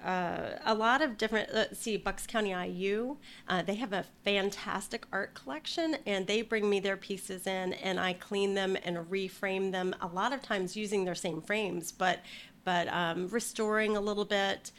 uh, 0.06 0.60
a 0.66 0.74
lot 0.74 1.02
of 1.02 1.18
different 1.18 1.54
let's 1.54 1.80
see 1.80 1.98
bucks 1.98 2.28
county 2.28 2.52
iu 2.52 3.18
uh, 3.48 3.62
they 3.62 3.76
have 3.76 3.92
a 3.92 4.06
fantastic 4.24 5.06
art 5.12 5.34
collection 5.34 5.98
and 6.06 6.28
they 6.28 6.42
bring 6.42 6.70
me 6.70 6.80
their 6.80 6.98
pieces 6.98 7.48
in 7.48 7.74
and 7.74 8.00
i 8.00 8.14
clean 8.14 8.54
them 8.54 8.78
and 8.84 8.98
reframe 9.10 9.72
them 9.72 9.96
a 10.02 10.08
lot 10.08 10.32
of 10.32 10.42
times 10.42 10.76
using 10.76 11.06
their 11.06 11.16
same 11.16 11.42
frames 11.42 11.92
but 11.92 12.20
but 12.64 12.88
um, 12.92 13.28
restoring 13.28 13.96
a 13.96 14.02
little 14.02 14.26
bit 14.26 14.72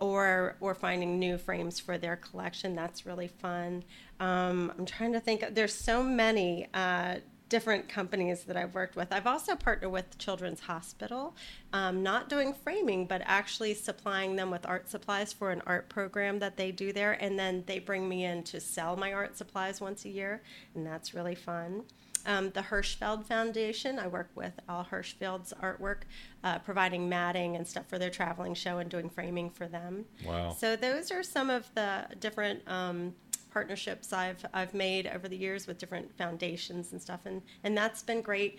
or 0.00 0.56
or 0.60 0.74
finding 0.74 1.18
new 1.18 1.36
frames 1.36 1.80
for 1.80 1.98
their 1.98 2.16
collection. 2.16 2.74
That's 2.74 3.04
really 3.04 3.28
fun. 3.28 3.84
Um, 4.20 4.72
i'm 4.78 4.86
trying 4.86 5.12
to 5.12 5.20
think 5.20 5.44
there's 5.50 5.74
so 5.74 6.02
many 6.02 6.68
uh, 6.72 7.16
different 7.48 7.88
companies 7.88 8.44
that 8.44 8.56
I've 8.56 8.74
worked 8.74 8.96
with. 8.96 9.12
I've 9.12 9.26
also 9.26 9.54
partnered 9.54 9.92
with 9.92 10.18
Children's 10.18 10.60
Hospital, 10.60 11.36
um, 11.72 12.02
not 12.02 12.28
doing 12.28 12.52
framing, 12.52 13.06
but 13.06 13.22
actually 13.24 13.74
supplying 13.74 14.36
them 14.36 14.50
with 14.50 14.66
art 14.66 14.88
supplies 14.88 15.32
for 15.32 15.50
an 15.50 15.62
art 15.66 15.88
program 15.88 16.38
that 16.38 16.56
they 16.56 16.72
do 16.72 16.92
there. 16.92 17.12
And 17.12 17.38
then 17.38 17.64
they 17.66 17.78
bring 17.78 18.08
me 18.08 18.24
in 18.24 18.42
to 18.44 18.60
sell 18.60 18.96
my 18.96 19.12
art 19.12 19.36
supplies 19.36 19.80
once 19.80 20.04
a 20.04 20.08
year, 20.08 20.42
and 20.74 20.86
that's 20.86 21.14
really 21.14 21.34
fun. 21.34 21.84
Um, 22.26 22.50
the 22.50 22.62
Hirschfeld 22.62 23.26
Foundation, 23.26 23.98
I 23.98 24.06
work 24.06 24.30
with 24.34 24.52
Al 24.68 24.86
Hirschfeld's 24.90 25.52
artwork, 25.62 26.02
uh, 26.42 26.58
providing 26.60 27.08
matting 27.08 27.56
and 27.56 27.66
stuff 27.66 27.86
for 27.86 27.98
their 27.98 28.10
traveling 28.10 28.54
show 28.54 28.78
and 28.78 28.90
doing 28.90 29.10
framing 29.10 29.50
for 29.50 29.68
them. 29.68 30.06
Wow. 30.24 30.56
So 30.58 30.74
those 30.74 31.10
are 31.10 31.22
some 31.22 31.50
of 31.50 31.68
the 31.74 32.06
different 32.20 32.66
um, 32.66 33.14
partnerships 33.54 34.12
I've 34.12 34.44
I've 34.52 34.74
made 34.74 35.06
over 35.06 35.28
the 35.28 35.36
years 35.36 35.66
with 35.66 35.78
different 35.78 36.14
foundations 36.18 36.92
and 36.92 37.00
stuff, 37.00 37.20
and 37.24 37.40
and 37.62 37.74
that's 37.74 38.02
been 38.02 38.20
great. 38.20 38.58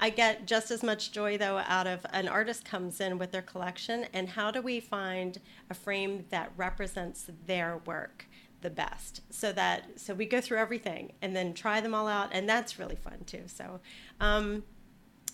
I 0.00 0.10
get 0.10 0.46
just 0.46 0.70
as 0.70 0.84
much 0.84 1.10
joy 1.10 1.38
though 1.38 1.58
out 1.66 1.88
of 1.88 2.06
an 2.12 2.28
artist 2.28 2.64
comes 2.64 3.00
in 3.00 3.18
with 3.18 3.32
their 3.32 3.42
collection, 3.42 4.06
and 4.12 4.28
how 4.28 4.52
do 4.52 4.60
we 4.62 4.78
find 4.78 5.40
a 5.70 5.74
frame 5.74 6.26
that 6.28 6.52
represents 6.56 7.30
their 7.46 7.78
work 7.86 8.26
the 8.60 8.70
best? 8.70 9.22
So 9.30 9.50
that 9.52 9.98
so 9.98 10.14
we 10.14 10.26
go 10.26 10.40
through 10.40 10.58
everything 10.58 11.12
and 11.22 11.34
then 11.34 11.54
try 11.54 11.80
them 11.80 11.94
all 11.94 12.06
out, 12.06 12.28
and 12.30 12.46
that's 12.48 12.78
really 12.78 12.96
fun 12.96 13.24
too. 13.26 13.44
So. 13.46 13.80
Um, 14.20 14.62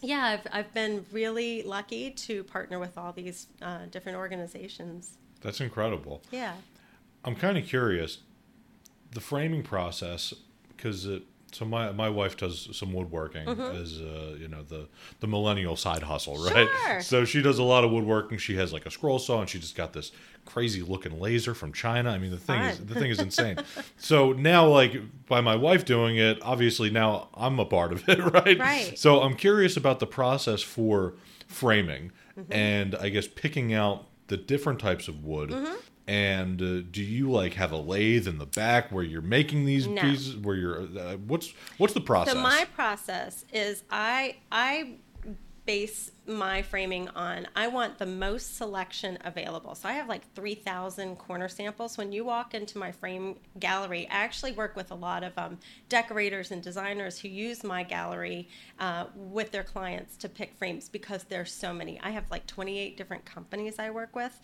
yeah, 0.02 0.24
I've, 0.24 0.46
I've 0.52 0.74
been 0.74 1.06
really 1.12 1.62
lucky 1.62 2.10
to 2.10 2.44
partner 2.44 2.78
with 2.78 2.98
all 2.98 3.12
these 3.12 3.46
uh, 3.62 3.86
different 3.90 4.18
organizations. 4.18 5.16
That's 5.40 5.62
incredible. 5.62 6.22
Yeah. 6.30 6.56
I'm 7.24 7.34
kind 7.36 7.56
of 7.56 7.64
curious. 7.64 8.18
The 9.14 9.20
framing 9.20 9.62
process, 9.62 10.34
because 10.76 11.08
so 11.52 11.64
my 11.64 11.92
my 11.92 12.10
wife 12.10 12.36
does 12.36 12.68
some 12.76 12.92
woodworking 12.92 13.48
as 13.48 14.00
uh, 14.00 14.36
you 14.38 14.48
know 14.48 14.62
the 14.64 14.88
the 15.20 15.26
millennial 15.28 15.76
side 15.76 16.02
hustle, 16.02 16.36
right? 16.44 16.68
Sure. 16.86 17.00
So 17.00 17.24
she 17.24 17.40
does 17.40 17.58
a 17.58 17.62
lot 17.62 17.84
of 17.84 17.92
woodworking. 17.92 18.38
She 18.38 18.56
has 18.56 18.72
like 18.72 18.86
a 18.86 18.90
scroll 18.90 19.18
saw, 19.20 19.40
and 19.40 19.48
she 19.48 19.60
just 19.60 19.76
got 19.76 19.92
this 19.92 20.10
crazy 20.46 20.82
looking 20.82 21.18
laser 21.20 21.54
from 21.54 21.72
China. 21.72 22.10
I 22.10 22.18
mean, 22.18 22.32
the 22.32 22.36
thing 22.38 22.60
is 22.60 22.78
the 22.80 22.94
thing 22.94 23.10
is 23.10 23.20
insane. 23.20 23.56
so 23.96 24.32
now, 24.32 24.66
like 24.66 24.96
by 25.28 25.40
my 25.40 25.54
wife 25.54 25.84
doing 25.84 26.16
it, 26.16 26.38
obviously 26.42 26.90
now 26.90 27.28
I'm 27.34 27.58
a 27.60 27.64
part 27.64 27.92
of 27.92 28.08
it, 28.08 28.18
right? 28.34 28.58
Right. 28.58 28.98
So 28.98 29.22
I'm 29.22 29.36
curious 29.36 29.76
about 29.76 30.00
the 30.00 30.06
process 30.08 30.60
for 30.60 31.14
framing, 31.46 32.10
Mm-hmm. 32.36 32.52
and 32.52 32.94
I 32.96 33.10
guess 33.10 33.28
picking 33.28 33.72
out 33.72 34.06
the 34.26 34.36
different 34.36 34.80
types 34.80 35.06
of 35.06 35.24
wood. 35.24 35.50
Mm-hmm. 35.50 35.74
And 36.06 36.60
uh, 36.60 36.86
do 36.90 37.02
you 37.02 37.30
like 37.30 37.54
have 37.54 37.72
a 37.72 37.78
lathe 37.78 38.28
in 38.28 38.38
the 38.38 38.46
back 38.46 38.92
where 38.92 39.04
you're 39.04 39.22
making 39.22 39.64
these 39.64 39.86
No. 39.86 40.02
pieces? 40.02 40.36
Where 40.36 40.56
you're 40.56 40.80
uh, 40.82 41.16
what's 41.26 41.52
what's 41.78 41.94
the 41.94 42.00
process? 42.00 42.34
So 42.34 42.40
my 42.40 42.66
process 42.74 43.44
is 43.52 43.84
I 43.90 44.36
I 44.52 44.96
base 45.66 46.10
my 46.26 46.60
framing 46.60 47.08
on 47.10 47.46
I 47.56 47.68
want 47.68 47.98
the 47.98 48.06
most 48.06 48.56
selection 48.56 49.18
available. 49.24 49.74
So 49.74 49.88
I 49.88 49.92
have 49.92 50.08
like 50.08 50.30
3,000 50.34 51.16
corner 51.16 51.48
samples. 51.48 51.96
When 51.96 52.12
you 52.12 52.24
walk 52.24 52.54
into 52.54 52.78
my 52.78 52.92
frame 52.92 53.36
gallery, 53.58 54.06
I 54.10 54.14
actually 54.16 54.52
work 54.52 54.76
with 54.76 54.90
a 54.90 54.94
lot 54.94 55.24
of 55.24 55.32
um, 55.38 55.58
decorators 55.88 56.50
and 56.50 56.62
designers 56.62 57.18
who 57.18 57.28
use 57.28 57.64
my 57.64 57.82
gallery 57.82 58.48
uh, 58.78 59.06
with 59.14 59.52
their 59.52 59.64
clients 59.64 60.16
to 60.18 60.28
pick 60.28 60.54
frames 60.54 60.88
because 60.88 61.24
there's 61.24 61.52
so 61.52 61.72
many. 61.72 61.98
I 62.02 62.10
have 62.10 62.30
like 62.30 62.46
28 62.46 62.96
different 62.96 63.24
companies 63.24 63.78
I 63.78 63.90
work 63.90 64.14
with 64.14 64.38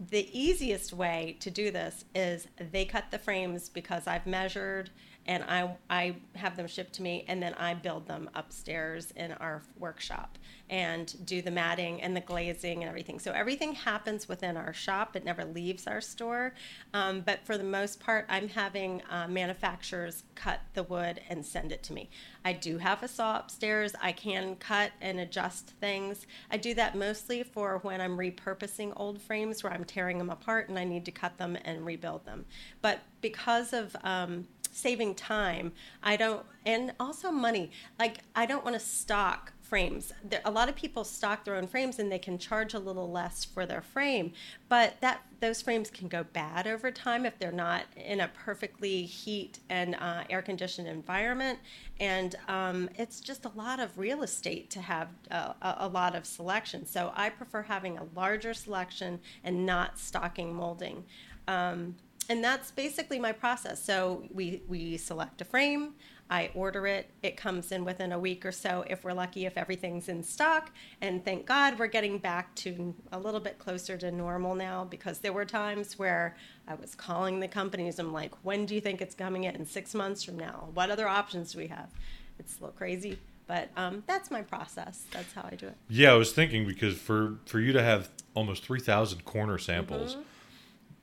the 0.00 0.28
easiest 0.38 0.92
way 0.92 1.36
to 1.40 1.50
do 1.50 1.70
this 1.70 2.04
is 2.14 2.48
they 2.72 2.84
cut 2.84 3.10
the 3.10 3.18
frames 3.18 3.68
because 3.68 4.06
I've 4.06 4.26
measured 4.26 4.90
and 5.26 5.42
I, 5.44 5.74
I 5.88 6.16
have 6.34 6.56
them 6.56 6.66
shipped 6.66 6.94
to 6.94 7.02
me 7.02 7.24
and 7.28 7.42
then 7.42 7.54
I 7.54 7.74
build 7.74 8.06
them 8.06 8.28
upstairs 8.34 9.10
in 9.12 9.32
our 9.32 9.62
workshop 9.78 10.38
and 10.70 11.14
do 11.26 11.42
the 11.42 11.50
matting 11.50 12.00
and 12.02 12.16
the 12.16 12.20
glazing 12.20 12.82
and 12.82 12.88
everything. 12.88 13.18
So 13.18 13.32
everything 13.32 13.74
happens 13.74 14.28
within 14.28 14.56
our 14.56 14.72
shop. 14.72 15.14
It 15.14 15.24
never 15.24 15.44
leaves 15.44 15.86
our 15.86 16.00
store. 16.00 16.54
Um, 16.92 17.20
but 17.20 17.44
for 17.44 17.58
the 17.58 17.64
most 17.64 18.00
part, 18.00 18.26
I'm 18.28 18.48
having 18.48 19.02
uh, 19.10 19.28
manufacturers 19.28 20.24
cut 20.34 20.60
the 20.72 20.82
wood 20.82 21.20
and 21.28 21.44
send 21.44 21.70
it 21.70 21.82
to 21.84 21.92
me. 21.92 22.08
I 22.44 22.54
do 22.54 22.78
have 22.78 23.02
a 23.02 23.08
saw 23.08 23.38
upstairs. 23.38 23.94
I 24.00 24.12
can 24.12 24.56
cut 24.56 24.92
and 25.00 25.20
adjust 25.20 25.70
things. 25.80 26.26
I 26.50 26.56
do 26.56 26.74
that 26.74 26.96
mostly 26.96 27.42
for 27.42 27.78
when 27.82 28.00
I'm 28.00 28.16
repurposing 28.16 28.92
old 28.96 29.20
frames 29.20 29.62
where 29.62 29.72
I'm 29.72 29.84
tearing 29.84 30.18
them 30.18 30.30
apart 30.30 30.68
and 30.68 30.78
I 30.78 30.84
need 30.84 31.04
to 31.06 31.12
cut 31.12 31.38
them 31.38 31.56
and 31.64 31.84
rebuild 31.84 32.24
them. 32.24 32.46
But 32.80 33.00
because 33.20 33.72
of 33.72 33.94
um, 34.02 34.46
saving 34.74 35.14
time, 35.14 35.72
I 36.02 36.16
don't, 36.16 36.44
and 36.66 36.92
also 36.98 37.30
money, 37.30 37.70
like 37.98 38.18
I 38.34 38.46
don't 38.46 38.64
want 38.64 38.74
to 38.74 38.80
stock 38.80 39.52
frames. 39.62 40.12
There, 40.22 40.40
a 40.44 40.50
lot 40.50 40.68
of 40.68 40.76
people 40.76 41.04
stock 41.04 41.44
their 41.44 41.56
own 41.56 41.66
frames 41.66 41.98
and 41.98 42.10
they 42.10 42.18
can 42.18 42.38
charge 42.38 42.74
a 42.74 42.78
little 42.78 43.10
less 43.10 43.44
for 43.44 43.66
their 43.66 43.80
frame, 43.80 44.32
but 44.68 44.94
that 45.00 45.22
those 45.40 45.62
frames 45.62 45.90
can 45.90 46.08
go 46.08 46.24
bad 46.24 46.66
over 46.66 46.90
time 46.90 47.24
if 47.24 47.38
they're 47.38 47.52
not 47.52 47.84
in 47.96 48.20
a 48.20 48.28
perfectly 48.28 49.04
heat 49.04 49.58
and 49.68 49.94
uh, 49.96 50.24
air 50.28 50.42
conditioned 50.42 50.88
environment. 50.88 51.58
And 52.00 52.34
um, 52.48 52.88
it's 52.96 53.20
just 53.20 53.44
a 53.44 53.50
lot 53.54 53.80
of 53.80 53.96
real 53.98 54.22
estate 54.22 54.70
to 54.70 54.80
have 54.80 55.08
uh, 55.30 55.54
a, 55.62 55.74
a 55.80 55.88
lot 55.88 56.14
of 56.14 56.26
selection. 56.26 56.86
So 56.86 57.12
I 57.14 57.30
prefer 57.30 57.62
having 57.62 57.98
a 57.98 58.06
larger 58.14 58.54
selection 58.54 59.20
and 59.44 59.64
not 59.64 59.98
stocking 59.98 60.54
molding. 60.54 61.04
Um, 61.46 61.94
and 62.28 62.42
that's 62.42 62.70
basically 62.70 63.18
my 63.18 63.32
process. 63.32 63.82
So 63.82 64.24
we, 64.32 64.62
we 64.68 64.96
select 64.96 65.40
a 65.40 65.44
frame, 65.44 65.94
I 66.30 66.50
order 66.54 66.86
it, 66.86 67.10
it 67.22 67.36
comes 67.36 67.70
in 67.70 67.84
within 67.84 68.12
a 68.12 68.18
week 68.18 68.46
or 68.46 68.52
so 68.52 68.84
if 68.88 69.04
we're 69.04 69.12
lucky, 69.12 69.44
if 69.44 69.58
everything's 69.58 70.08
in 70.08 70.22
stock. 70.22 70.70
And 71.00 71.24
thank 71.24 71.44
God 71.44 71.78
we're 71.78 71.86
getting 71.86 72.18
back 72.18 72.54
to 72.56 72.94
a 73.12 73.18
little 73.18 73.40
bit 73.40 73.58
closer 73.58 73.98
to 73.98 74.10
normal 74.10 74.54
now 74.54 74.84
because 74.84 75.18
there 75.18 75.34
were 75.34 75.44
times 75.44 75.98
where 75.98 76.36
I 76.66 76.74
was 76.74 76.94
calling 76.94 77.40
the 77.40 77.48
companies. 77.48 77.98
I'm 77.98 78.12
like, 78.12 78.32
when 78.42 78.64
do 78.64 78.74
you 78.74 78.80
think 78.80 79.02
it's 79.02 79.14
coming 79.14 79.44
in? 79.44 79.66
Six 79.66 79.94
months 79.94 80.22
from 80.22 80.38
now? 80.38 80.70
What 80.72 80.90
other 80.90 81.06
options 81.06 81.52
do 81.52 81.58
we 81.58 81.66
have? 81.66 81.90
It's 82.38 82.56
a 82.58 82.60
little 82.60 82.76
crazy. 82.76 83.18
But 83.46 83.68
um, 83.76 84.02
that's 84.06 84.30
my 84.30 84.40
process. 84.40 85.04
That's 85.12 85.32
how 85.34 85.46
I 85.50 85.56
do 85.56 85.66
it. 85.66 85.76
yeah, 85.90 86.12
I 86.12 86.14
was 86.14 86.32
thinking 86.32 86.66
because 86.66 86.96
for 86.96 87.36
for 87.44 87.60
you 87.60 87.74
to 87.74 87.82
have 87.82 88.08
almost 88.32 88.64
three 88.64 88.80
thousand 88.80 89.26
corner 89.26 89.58
samples. 89.58 90.14
Mm-hmm. 90.14 90.22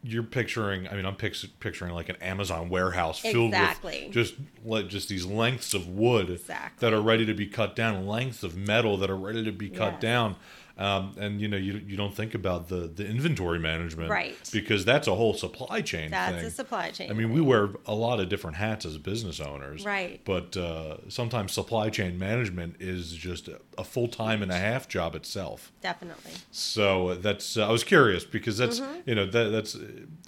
You're 0.03 0.24
picturing. 0.24 0.88
I 0.88 0.96
mean, 0.96 1.05
I'm 1.05 1.15
pix- 1.15 1.46
picturing 1.60 1.93
like 1.93 2.10
an 2.10 2.15
Amazon 2.22 2.70
warehouse 2.70 3.20
filled 3.20 3.50
Exactly. 3.50 4.05
with 4.05 4.13
just 4.13 4.34
like 4.65 4.88
just 4.88 5.10
these 5.10 5.25
lengths 5.27 5.74
of 5.75 5.88
wood 5.88 6.29
Exactly. 6.31 6.88
that 6.89 6.93
are 6.96 7.01
ready 7.01 7.25
to 7.27 7.34
be 7.36 7.46
cut 7.46 7.75
down, 7.75 8.08
lengths 8.08 8.41
of 8.41 8.58
metal 8.58 8.98
that 8.98 9.12
are 9.12 9.15
ready 9.17 9.43
to 9.43 9.51
be 9.51 9.70
cut 9.70 9.93
Yes. 9.93 10.01
down. 10.01 10.36
Um, 10.82 11.14
and 11.20 11.40
you 11.40 11.48
know, 11.48 11.58
you 11.58 11.74
you 11.86 11.96
don't 11.96 12.16
think 12.16 12.34
about 12.34 12.68
the 12.70 12.88
the 12.88 13.06
inventory 13.06 13.60
management, 13.60 14.10
Right. 14.10 14.36
Because 14.52 14.84
that's 14.84 15.08
a 15.08 15.14
whole 15.16 15.34
supply 15.36 15.82
chain 15.82 16.10
That's 16.10 16.38
thing. 16.38 16.46
a 16.46 16.50
supply 16.52 16.90
chain. 16.90 17.12
I 17.12 17.14
mean, 17.14 17.32
we 17.32 17.40
wear 17.42 17.70
a 17.86 17.94
lot 17.94 18.20
of 18.20 18.30
different 18.30 18.58
hats 18.58 18.84
as 18.86 18.98
business 18.98 19.40
owners, 19.40 19.86
Right. 19.86 20.20
But 20.26 20.58
uh, 20.58 20.98
sometimes 21.10 21.52
supply 21.52 21.90
chain 21.92 22.18
management 22.18 22.78
is 22.80 23.12
just 23.14 23.48
a, 23.48 23.60
a 23.78 23.84
full 23.84 24.08
time 24.08 24.42
and 24.42 24.52
a 24.52 24.58
half 24.58 24.88
job 24.88 25.16
itself. 25.16 25.72
Definitely. 25.82 26.32
So 26.52 27.14
that's 27.16 27.58
uh, 27.58 27.68
I 27.68 27.72
was 27.72 27.84
curious 27.84 28.24
because 28.26 28.58
that's 28.58 28.80
Mm-hmm. 28.80 29.10
you 29.10 29.16
know 29.16 29.26
that 29.26 29.50
that's 29.52 29.78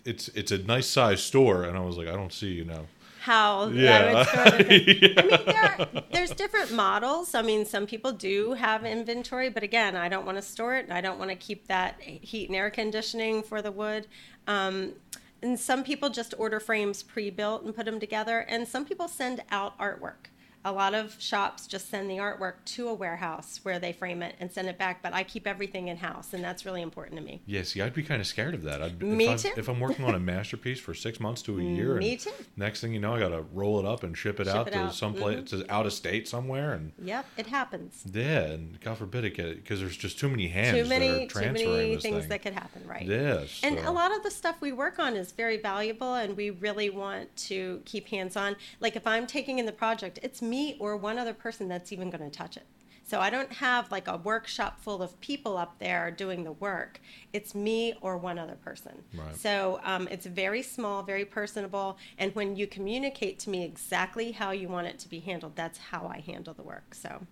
it's 0.06 0.28
it's 0.30 0.52
a 0.52 0.58
nice 0.60 0.88
size 0.88 1.24
store, 1.24 1.64
and 1.64 1.76
I 1.78 1.80
was 1.82 1.98
like, 1.98 2.08
I 2.08 2.12
don't 2.12 2.34
see 2.34 2.52
you 2.52 2.66
know. 2.66 2.86
How 3.24 3.68
Yeah. 3.70 3.98
I 3.98 4.14
would 4.14 4.28
store 4.28 4.44
the- 4.44 5.14
I 5.18 5.24
mean, 5.24 5.46
there 5.46 5.64
are, 5.80 6.04
there's 6.12 6.32
different 6.32 6.74
models. 6.74 7.34
I 7.34 7.42
mean, 7.42 7.66
some 7.66 7.86
people 7.88 8.12
do 8.12 8.52
have 8.54 8.84
inventory, 8.86 9.50
but 9.50 9.64
again, 9.64 9.96
I 9.96 10.10
don't 10.10 10.26
want 10.26 10.38
to 10.38 10.42
store 10.42 10.76
it, 10.76 10.92
I 10.92 11.00
don't 11.00 11.18
want 11.18 11.32
to 11.32 11.38
keep 11.38 11.68
that 11.68 12.02
heat 12.02 12.50
and 12.50 12.56
air 12.56 12.70
conditioning 12.70 13.42
for 13.42 13.62
the 13.62 13.72
wood. 13.72 14.08
Um, 14.46 14.94
and 15.42 15.58
some 15.58 15.86
people 15.86 16.10
just 16.10 16.34
order 16.38 16.60
frames 16.60 17.02
pre-built 17.02 17.64
and 17.64 17.74
put 17.74 17.86
them 17.86 18.00
together, 18.00 18.40
and 18.40 18.68
some 18.68 18.84
people 18.84 19.08
send 19.08 19.42
out 19.52 19.78
artwork. 19.80 20.28
A 20.66 20.72
lot 20.72 20.94
of 20.94 21.16
shops 21.20 21.68
just 21.68 21.90
send 21.90 22.10
the 22.10 22.18
artwork 22.18 22.54
to 22.66 22.88
a 22.88 22.94
warehouse 22.94 23.60
where 23.64 23.80
they 23.80 23.92
frame 23.92 24.22
it 24.24 24.36
and 24.40 24.52
send 24.52 24.68
it 24.70 24.78
back, 24.78 25.02
but 25.02 25.14
I 25.14 25.24
keep 25.24 25.46
everything 25.46 25.90
in 25.90 25.98
house, 25.98 26.34
and 26.34 26.44
that's 26.44 26.66
really 26.66 26.82
important 26.82 27.18
to 27.20 27.24
me. 27.26 27.42
Yeah, 27.46 27.64
see, 27.64 27.82
I'd 27.82 27.94
be 27.94 28.04
kind 28.04 28.22
of 28.22 28.28
scared 28.28 28.54
of 28.54 28.64
that. 28.64 28.82
I'd, 28.82 29.02
Me 29.02 29.26
if 29.26 29.30
I'm, 29.32 29.38
too. 29.38 29.52
If 29.58 29.68
I'm 29.68 29.80
working 29.80 30.06
on 30.06 30.16
a 30.16 30.20
masterpiece 30.20 30.80
for 30.80 30.94
six 30.94 31.20
months 31.20 31.42
to 31.44 31.60
a 31.60 31.62
year, 31.76 31.96
Me 31.96 32.12
and 32.14 32.20
too. 32.22 32.32
Next 32.56 32.82
thing 32.82 32.94
you 32.94 33.00
know, 33.00 33.16
I 33.16 33.20
got 33.20 33.30
to 33.30 33.42
roll 33.54 33.80
it 33.80 33.86
up 33.86 34.04
and 34.04 34.18
ship 34.18 34.40
it 34.40 34.46
Ship 34.48 34.56
out 34.56 34.68
it 34.68 34.72
to 34.72 34.78
out. 34.78 34.86
Mm-hmm. 34.86 34.94
some 34.94 35.14
place, 35.16 35.50
to 35.50 35.70
out 35.74 35.86
of 35.86 35.92
state 35.94 36.28
somewhere, 36.28 36.74
and 36.74 36.94
Yep, 37.04 37.26
it 37.38 37.48
happens. 37.48 38.04
yeah, 38.14 38.42
and 38.52 38.80
God 38.80 38.98
forbid 38.98 39.26
it 39.26 39.36
get 39.36 39.56
because 39.56 39.80
there's 39.82 39.98
just 39.98 40.18
too 40.20 40.30
many 40.30 40.48
hands 40.48 40.78
Too 40.78 40.84
that 40.84 40.90
many, 40.90 41.28
too 41.28 41.40
many 41.42 41.98
things 41.98 42.02
thing. 42.22 42.30
that 42.30 42.42
could 42.42 42.54
happen, 42.54 42.84
right? 42.88 43.06
Yes, 43.06 43.60
And 43.64 43.80
so- 43.80 43.90
a 43.90 43.92
lot 43.92 44.16
of 44.16 44.24
the 44.24 44.32
stuff 44.32 44.56
we 44.62 44.72
work 44.72 44.98
on 45.00 45.16
is 45.18 45.34
very 45.34 45.58
valuable, 45.58 46.14
and 46.14 46.38
we 46.38 46.52
really 46.52 46.90
want 46.90 47.36
to 47.36 47.82
keep 47.86 48.08
hands 48.08 48.38
on. 48.38 48.56
Like 48.80 48.96
if 48.96 49.06
I'm 49.06 49.28
taking 49.28 49.60
in 49.60 49.66
the 49.66 49.72
project, 49.74 50.20
it's 50.24 50.42
me 50.42 50.53
or 50.80 50.98
one 50.98 51.18
other 51.18 51.34
person 51.34 51.68
that's 51.68 51.92
even 51.92 52.10
going 52.10 52.24
to 52.24 52.36
touch 52.36 52.58
it. 52.58 52.64
So 53.06 53.20
I 53.20 53.30
don't 53.30 53.52
have 53.52 53.92
like 53.92 54.08
a 54.08 54.18
workshop 54.18 54.80
full 54.82 55.02
of 55.02 55.20
people 55.20 55.58
up 55.58 55.78
there 55.80 56.10
doing 56.10 56.44
the 56.44 56.54
work. 56.54 57.02
It's 57.34 57.54
me 57.54 57.94
or 58.02 58.18
one 58.18 58.40
other 58.40 58.56
person. 58.56 59.04
Right. 59.14 59.36
So 59.36 59.82
um, 59.84 60.08
it's 60.10 60.26
very 60.26 60.62
small, 60.62 61.04
very 61.04 61.26
personable, 61.26 61.98
and 62.18 62.34
when 62.34 62.56
you 62.56 62.66
communicate 62.66 63.40
to 63.40 63.50
me 63.50 63.64
exactly 63.66 64.32
how 64.32 64.52
you 64.52 64.70
want 64.70 64.88
it 64.88 65.00
to 65.00 65.10
be 65.10 65.20
handled, 65.20 65.56
that's 65.56 65.78
how 65.78 66.08
I 66.08 66.22
handle 66.22 66.54
the 66.54 66.64
work. 66.64 66.96
So 66.96 67.28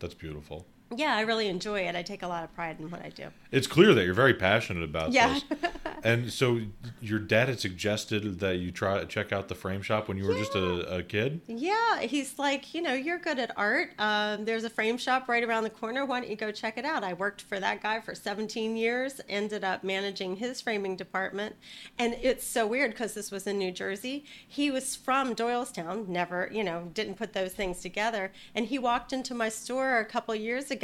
That's 0.00 0.14
beautiful. 0.14 0.66
Yeah, 0.96 1.14
I 1.16 1.22
really 1.22 1.48
enjoy 1.48 1.80
it. 1.80 1.94
I 1.96 2.02
take 2.02 2.22
a 2.22 2.28
lot 2.28 2.44
of 2.44 2.54
pride 2.54 2.76
in 2.80 2.90
what 2.90 3.02
I 3.04 3.08
do. 3.10 3.28
It's 3.50 3.66
clear 3.66 3.94
that 3.94 4.04
you're 4.04 4.14
very 4.14 4.34
passionate 4.34 4.82
about 4.82 5.12
Yeah. 5.12 5.38
this. 5.48 5.70
and 6.04 6.32
so 6.32 6.60
your 7.00 7.18
dad 7.18 7.48
had 7.48 7.60
suggested 7.60 8.40
that 8.40 8.56
you 8.58 8.70
try 8.70 8.98
to 8.98 9.06
check 9.06 9.32
out 9.32 9.48
the 9.48 9.54
frame 9.54 9.82
shop 9.82 10.08
when 10.08 10.16
you 10.18 10.26
were 10.26 10.34
just 10.34 10.54
a, 10.54 10.96
a 10.96 11.02
kid. 11.02 11.40
Yeah, 11.46 12.00
he's 12.00 12.38
like, 12.38 12.74
you 12.74 12.82
know, 12.82 12.92
you're 12.94 13.18
good 13.18 13.38
at 13.38 13.52
art. 13.56 13.90
Um, 13.98 14.44
there's 14.44 14.64
a 14.64 14.70
frame 14.70 14.98
shop 14.98 15.28
right 15.28 15.42
around 15.44 15.64
the 15.64 15.70
corner. 15.70 16.04
Why 16.04 16.20
don't 16.20 16.30
you 16.30 16.36
go 16.36 16.50
check 16.50 16.78
it 16.78 16.84
out? 16.84 17.04
I 17.04 17.12
worked 17.14 17.42
for 17.42 17.58
that 17.60 17.82
guy 17.82 18.00
for 18.00 18.14
17 18.14 18.76
years, 18.76 19.20
ended 19.28 19.64
up 19.64 19.84
managing 19.84 20.36
his 20.36 20.60
framing 20.60 20.96
department. 20.96 21.56
And 21.98 22.14
it's 22.22 22.44
so 22.46 22.66
weird 22.66 22.90
because 22.92 23.14
this 23.14 23.30
was 23.30 23.46
in 23.46 23.58
New 23.58 23.70
Jersey. 23.72 24.24
He 24.46 24.70
was 24.70 24.94
from 24.96 25.34
Doylestown, 25.34 26.08
never, 26.08 26.48
you 26.52 26.64
know, 26.64 26.90
didn't 26.92 27.14
put 27.14 27.32
those 27.32 27.52
things 27.52 27.80
together. 27.80 28.32
And 28.54 28.66
he 28.66 28.78
walked 28.78 29.12
into 29.12 29.34
my 29.34 29.48
store 29.48 29.98
a 29.98 30.04
couple 30.04 30.34
years 30.34 30.70
ago. 30.70 30.83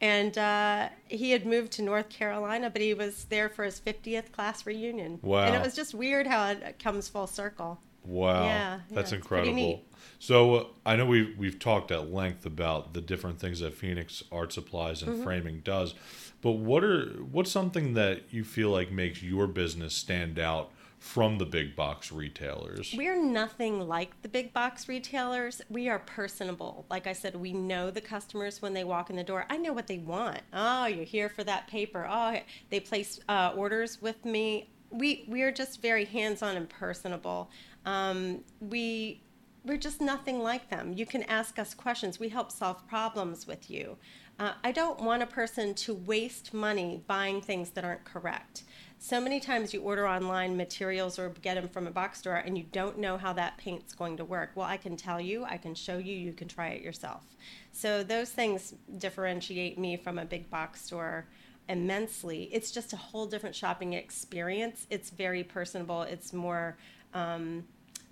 And 0.00 0.38
uh, 0.38 0.90
he 1.08 1.32
had 1.32 1.44
moved 1.44 1.72
to 1.72 1.82
North 1.82 2.08
Carolina, 2.08 2.70
but 2.70 2.80
he 2.82 2.94
was 2.94 3.24
there 3.24 3.48
for 3.48 3.64
his 3.64 3.80
50th 3.80 4.30
class 4.30 4.64
reunion. 4.64 5.18
Wow. 5.22 5.44
And 5.46 5.56
it 5.56 5.62
was 5.62 5.74
just 5.74 5.92
weird 5.92 6.26
how 6.28 6.50
it 6.50 6.78
comes 6.78 7.08
full 7.08 7.26
circle. 7.26 7.80
Wow, 8.04 8.44
Yeah, 8.44 8.80
that's 8.90 9.10
yeah, 9.10 9.16
incredible. 9.18 9.82
So 10.20 10.54
uh, 10.54 10.64
I 10.86 10.96
know 10.96 11.04
we've 11.04 11.36
we've 11.36 11.58
talked 11.58 11.90
at 11.90 12.10
length 12.12 12.46
about 12.46 12.94
the 12.94 13.00
different 13.00 13.38
things 13.40 13.60
that 13.60 13.74
Phoenix 13.74 14.22
Art 14.32 14.52
Supplies 14.52 15.02
Mm-hmm. 15.02 15.10
and 15.12 15.22
Framing 15.24 15.60
does, 15.60 15.94
but 16.40 16.52
what 16.52 16.84
are 16.84 17.06
what's 17.30 17.50
something 17.50 17.94
that 17.94 18.22
you 18.30 18.44
feel 18.44 18.70
like 18.70 18.90
makes 18.90 19.22
your 19.22 19.46
business 19.46 19.94
stand 19.94 20.38
out 20.38 20.70
from 20.98 21.38
the 21.38 21.46
big 21.46 21.76
box 21.76 22.10
retailers? 22.12 22.94
We're 22.96 23.22
nothing 23.22 23.80
like 23.80 24.20
the 24.22 24.28
big 24.28 24.52
box 24.52 24.88
retailers. 24.88 25.62
We 25.68 25.88
are 25.88 26.00
personable. 26.00 26.86
Like 26.90 27.06
I 27.06 27.12
said, 27.12 27.36
we 27.36 27.52
know 27.52 27.90
the 27.90 28.00
customers 28.00 28.60
when 28.60 28.74
they 28.74 28.84
walk 28.84 29.10
in 29.10 29.16
the 29.16 29.24
door. 29.24 29.46
I 29.48 29.56
know 29.56 29.72
what 29.72 29.86
they 29.86 29.98
want. 29.98 30.40
Oh, 30.52 30.86
you're 30.86 31.04
here 31.04 31.28
for 31.28 31.44
that 31.44 31.68
paper. 31.68 32.06
Oh, 32.08 32.38
they 32.70 32.80
place 32.80 33.20
uh, 33.28 33.52
orders 33.56 34.02
with 34.02 34.24
me. 34.24 34.70
We 34.90 35.26
we 35.28 35.42
are 35.42 35.52
just 35.52 35.82
very 35.82 36.04
hands-on 36.04 36.56
and 36.56 36.68
personable. 36.68 37.50
Um, 37.84 38.42
we 38.60 39.22
we're 39.64 39.76
just 39.76 40.00
nothing 40.00 40.40
like 40.40 40.70
them. 40.70 40.94
You 40.94 41.06
can 41.06 41.22
ask 41.24 41.58
us 41.58 41.74
questions. 41.74 42.18
We 42.18 42.30
help 42.30 42.50
solve 42.50 42.86
problems 42.88 43.46
with 43.46 43.70
you. 43.70 43.98
Uh, 44.38 44.52
I 44.62 44.72
don't 44.72 45.00
want 45.00 45.22
a 45.22 45.26
person 45.26 45.74
to 45.74 45.94
waste 45.94 46.54
money 46.54 47.02
buying 47.06 47.40
things 47.40 47.70
that 47.70 47.84
aren't 47.84 48.04
correct. 48.04 48.62
So 49.00 49.20
many 49.20 49.38
times 49.38 49.72
you 49.72 49.80
order 49.80 50.08
online 50.08 50.56
materials 50.56 51.18
or 51.18 51.28
get 51.28 51.54
them 51.54 51.68
from 51.68 51.86
a 51.86 51.90
box 51.90 52.18
store 52.18 52.34
and 52.34 52.58
you 52.58 52.64
don't 52.72 52.98
know 52.98 53.16
how 53.16 53.32
that 53.34 53.56
paint's 53.56 53.92
going 53.94 54.16
to 54.16 54.24
work. 54.24 54.50
Well, 54.54 54.66
I 54.66 54.76
can 54.76 54.96
tell 54.96 55.20
you, 55.20 55.44
I 55.44 55.56
can 55.56 55.74
show 55.74 55.98
you, 55.98 56.14
you 56.14 56.32
can 56.32 56.48
try 56.48 56.68
it 56.68 56.82
yourself. 56.82 57.24
So 57.72 58.02
those 58.02 58.30
things 58.30 58.74
differentiate 58.98 59.78
me 59.78 59.96
from 59.96 60.18
a 60.18 60.24
big 60.24 60.50
box 60.50 60.84
store 60.84 61.26
immensely. 61.68 62.50
It's 62.52 62.72
just 62.72 62.92
a 62.92 62.96
whole 62.96 63.26
different 63.26 63.54
shopping 63.54 63.92
experience. 63.92 64.86
It's 64.90 65.10
very 65.10 65.44
personable. 65.44 66.02
It's 66.02 66.32
more 66.32 66.76
um, 67.14 67.64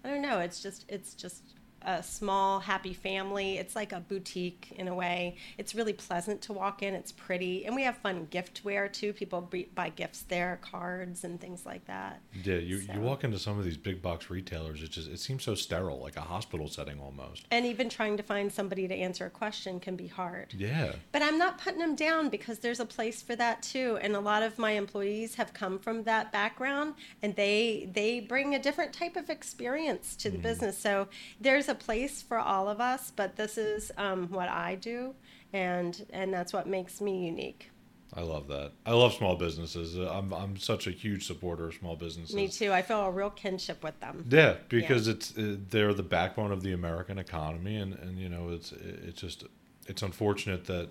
I 0.06 0.10
don't 0.10 0.22
know. 0.22 0.38
It's 0.38 0.62
just 0.62 0.84
it's 0.88 1.14
just 1.14 1.42
a 1.82 2.02
small 2.02 2.60
happy 2.60 2.92
family. 2.92 3.58
It's 3.58 3.76
like 3.76 3.92
a 3.92 4.00
boutique 4.00 4.72
in 4.76 4.88
a 4.88 4.94
way. 4.94 5.36
It's 5.58 5.74
really 5.74 5.92
pleasant 5.92 6.42
to 6.42 6.52
walk 6.52 6.82
in. 6.82 6.94
It's 6.94 7.12
pretty, 7.12 7.64
and 7.64 7.74
we 7.74 7.82
have 7.82 7.96
fun 7.98 8.26
giftware 8.30 8.92
too. 8.92 9.12
People 9.12 9.50
buy 9.74 9.90
gifts 9.90 10.22
there, 10.22 10.58
cards 10.62 11.24
and 11.24 11.40
things 11.40 11.64
like 11.64 11.84
that. 11.86 12.20
Yeah, 12.44 12.56
you, 12.56 12.80
So- 12.80 12.94
you 12.94 13.00
walk 13.00 13.24
into 13.24 13.38
some 13.38 13.58
of 13.58 13.64
these 13.64 13.76
big 13.76 14.02
box 14.02 14.30
retailers, 14.30 14.82
it 14.82 14.90
just 14.90 15.08
it 15.08 15.20
seems 15.20 15.44
so 15.44 15.54
sterile, 15.54 16.00
like 16.00 16.16
a 16.16 16.22
hospital 16.22 16.68
setting 16.68 17.00
almost. 17.00 17.46
And 17.50 17.66
even 17.66 17.88
trying 17.88 18.16
to 18.16 18.22
find 18.22 18.52
somebody 18.52 18.88
to 18.88 18.94
answer 18.94 19.26
a 19.26 19.30
question 19.30 19.80
can 19.80 19.96
be 19.96 20.06
hard. 20.06 20.54
Yeah, 20.56 20.92
But 21.12 21.22
I'm 21.22 21.38
not 21.38 21.58
putting 21.58 21.78
them 21.78 21.94
down 21.94 22.28
because 22.28 22.58
there's 22.58 22.80
a 22.80 22.86
place 22.86 23.22
for 23.22 23.36
that 23.36 23.62
too. 23.62 23.98
And 24.00 24.16
a 24.16 24.20
lot 24.20 24.42
of 24.42 24.58
my 24.58 24.72
employees 24.72 25.34
have 25.36 25.52
come 25.52 25.78
from 25.78 26.04
that 26.04 26.32
background 26.32 26.94
and 27.22 27.34
they 27.36 27.88
they 27.92 28.20
bring 28.20 28.54
a 28.54 28.58
different 28.58 28.92
type 28.92 29.16
of 29.16 29.30
experience 29.30 30.16
to 30.16 30.30
the 30.30 30.36
mm-hmm. 30.36 30.42
business. 30.42 30.78
So 30.78 31.08
there's 31.40 31.65
a 31.68 31.74
place 31.74 32.22
for 32.22 32.38
all 32.38 32.68
of 32.68 32.80
us, 32.80 33.12
but 33.14 33.36
this 33.36 33.56
is 33.58 33.92
um, 33.96 34.28
what 34.30 34.48
I 34.48 34.74
do 34.76 35.14
and 35.52 36.06
and 36.12 36.32
that's 36.32 36.52
what 36.52 36.66
makes 36.66 37.00
me 37.00 37.26
unique. 37.26 37.70
I 38.14 38.22
love 38.22 38.46
that. 38.48 38.72
I 38.86 38.92
love 38.92 39.14
small 39.14 39.36
businesses. 39.36 39.96
Uh, 39.98 40.10
I'm 40.10 40.32
I'm 40.32 40.56
such 40.56 40.86
a 40.86 40.90
huge 40.90 41.26
supporter 41.26 41.68
of 41.68 41.74
small 41.74 41.96
businesses. 41.96 42.34
Me 42.34 42.48
too. 42.48 42.72
I 42.72 42.82
feel 42.82 43.00
a 43.00 43.10
real 43.10 43.30
kinship 43.30 43.82
with 43.82 43.98
them. 44.00 44.24
Yeah, 44.28 44.54
because 44.68 45.08
it's 45.08 45.36
uh, 45.36 45.56
they're 45.70 45.92
the 45.94 46.02
backbone 46.02 46.52
of 46.52 46.62
the 46.62 46.72
American 46.72 47.18
economy, 47.18 47.76
and, 47.76 47.94
and 47.94 48.18
you 48.18 48.28
know 48.28 48.50
it's 48.50 48.72
it's 48.72 49.20
just 49.20 49.44
it's 49.86 50.02
unfortunate 50.02 50.64
that 50.66 50.88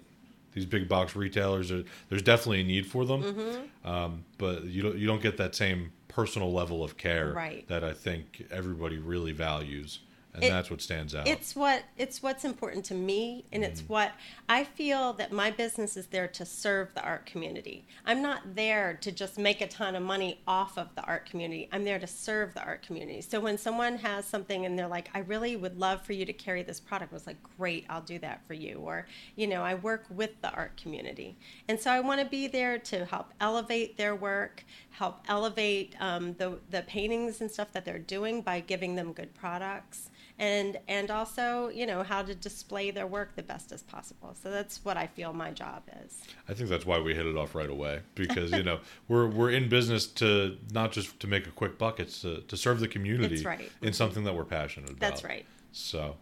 these 0.53 0.65
big 0.65 0.87
box 0.87 1.15
retailers 1.15 1.71
are 1.71 1.83
there's 2.09 2.21
definitely 2.21 2.61
a 2.61 2.65
need 2.65 2.85
for 2.85 3.05
them, 3.05 3.23
Mm-hmm. 3.23 3.87
um, 3.89 4.25
but 4.37 4.65
you 4.65 4.81
don't 4.83 4.97
you 4.97 5.07
don't 5.07 5.21
get 5.21 5.37
that 5.37 5.55
same 5.55 5.91
personal 6.07 6.51
level 6.53 6.83
of 6.83 6.95
care 6.97 7.33
Right. 7.33 7.67
that 7.67 7.83
I 7.83 7.91
think 7.93 8.45
everybody 8.51 8.97
really 8.99 9.33
values, 9.33 9.99
and 10.35 10.43
It- 10.43 10.49
that's 10.49 10.69
what 10.69 10.81
stands 10.81 11.15
out. 11.15 11.27
It's 11.27 11.55
what 11.55 11.83
it's 11.97 12.21
what's 12.21 12.43
important 12.45 12.85
to 12.85 12.93
me, 12.93 13.45
and 13.51 13.63
it's 13.63 13.81
what 13.81 14.11
I 14.47 14.63
feel 14.63 15.13
that 15.13 15.31
my 15.31 15.49
business 15.49 15.95
is 15.97 16.07
there 16.07 16.27
to 16.27 16.45
serve 16.45 16.93
the 16.93 17.01
art 17.01 17.25
community. 17.25 17.85
I'm 18.05 18.21
not 18.21 18.55
there 18.55 18.95
to 18.95 19.11
just 19.11 19.37
make 19.37 19.61
a 19.61 19.67
ton 19.67 19.95
of 19.95 20.03
money 20.03 20.41
off 20.47 20.77
of 20.77 20.93
the 20.95 21.03
art 21.03 21.25
community. 21.29 21.69
I'm 21.71 21.83
there 21.83 21.99
to 21.99 22.07
serve 22.07 22.53
the 22.53 22.63
art 22.63 22.83
community. 22.83 23.21
So 23.21 23.39
when 23.39 23.57
someone 23.57 23.97
has 23.99 24.25
something 24.25 24.65
and 24.65 24.77
they're 24.77 24.87
like, 24.87 25.09
"I 25.13 25.19
really 25.19 25.55
would 25.55 25.79
love 25.79 26.01
for 26.01 26.13
you 26.13 26.25
to 26.25 26.33
carry 26.33 26.63
this 26.63 26.79
product," 26.79 27.13
I 27.13 27.15
was 27.15 27.27
like, 27.27 27.41
"Great, 27.57 27.85
I'll 27.89 28.01
do 28.01 28.19
that 28.19 28.45
for 28.45 28.53
you." 28.53 28.79
Or, 28.79 29.07
you 29.35 29.47
know, 29.47 29.63
I 29.63 29.75
work 29.75 30.05
with 30.09 30.41
the 30.41 30.51
art 30.51 30.75
community, 30.77 31.37
and 31.67 31.79
so 31.79 31.91
I 31.91 32.01
want 32.01 32.19
to 32.21 32.27
be 32.27 32.47
there 32.47 32.77
to 32.77 33.05
help 33.05 33.33
elevate 33.39 33.97
their 33.97 34.15
work, 34.15 34.63
help 34.91 35.21
elevate 35.27 35.95
um, 35.99 36.33
the 36.35 36.59
the 36.69 36.81
paintings 36.81 37.41
and 37.41 37.49
stuff 37.49 37.71
that 37.71 37.85
they're 37.85 37.99
doing 37.99 38.41
by 38.41 38.59
giving 38.59 38.95
them 38.95 39.13
good 39.13 39.33
products 39.33 40.09
and 40.37 40.77
and 40.87 41.09
also 41.11 41.69
you 41.69 41.85
know 41.85 42.03
how 42.03 42.21
to 42.21 42.35
display 42.35 42.91
their 42.91 43.07
work 43.07 43.35
the 43.35 43.43
best 43.43 43.71
as 43.71 43.81
possible 43.83 44.35
so 44.41 44.51
that's 44.51 44.83
what 44.83 44.97
i 44.97 45.07
feel 45.07 45.31
my 45.31 45.51
job 45.51 45.81
is 46.03 46.21
I 46.49 46.53
think 46.53 46.69
that's 46.69 46.85
why 46.85 46.99
we 46.99 47.15
hit 47.15 47.25
it 47.25 47.35
off 47.37 47.55
right 47.55 47.69
away 47.69 48.01
because 48.15 48.51
you 48.51 48.63
know 48.69 48.79
we're 49.07 49.27
we're 49.27 49.49
in 49.51 49.69
business 49.69 50.05
to 50.07 50.57
not 50.71 50.91
just 50.91 51.19
to 51.21 51.27
make 51.27 51.47
a 51.47 51.51
quick 51.51 51.77
buck, 51.77 51.99
it's 51.99 52.21
to, 52.21 52.41
to 52.41 52.57
serve 52.57 52.79
the 52.79 52.87
community 52.87 53.35
That's 53.35 53.45
right. 53.45 53.71
in 53.81 53.93
something 53.93 54.23
that 54.25 54.35
we're 54.35 54.43
passionate 54.43 54.89
about. 54.91 54.99
that's 54.99 55.23
right 55.23 55.45
So, 55.71 56.15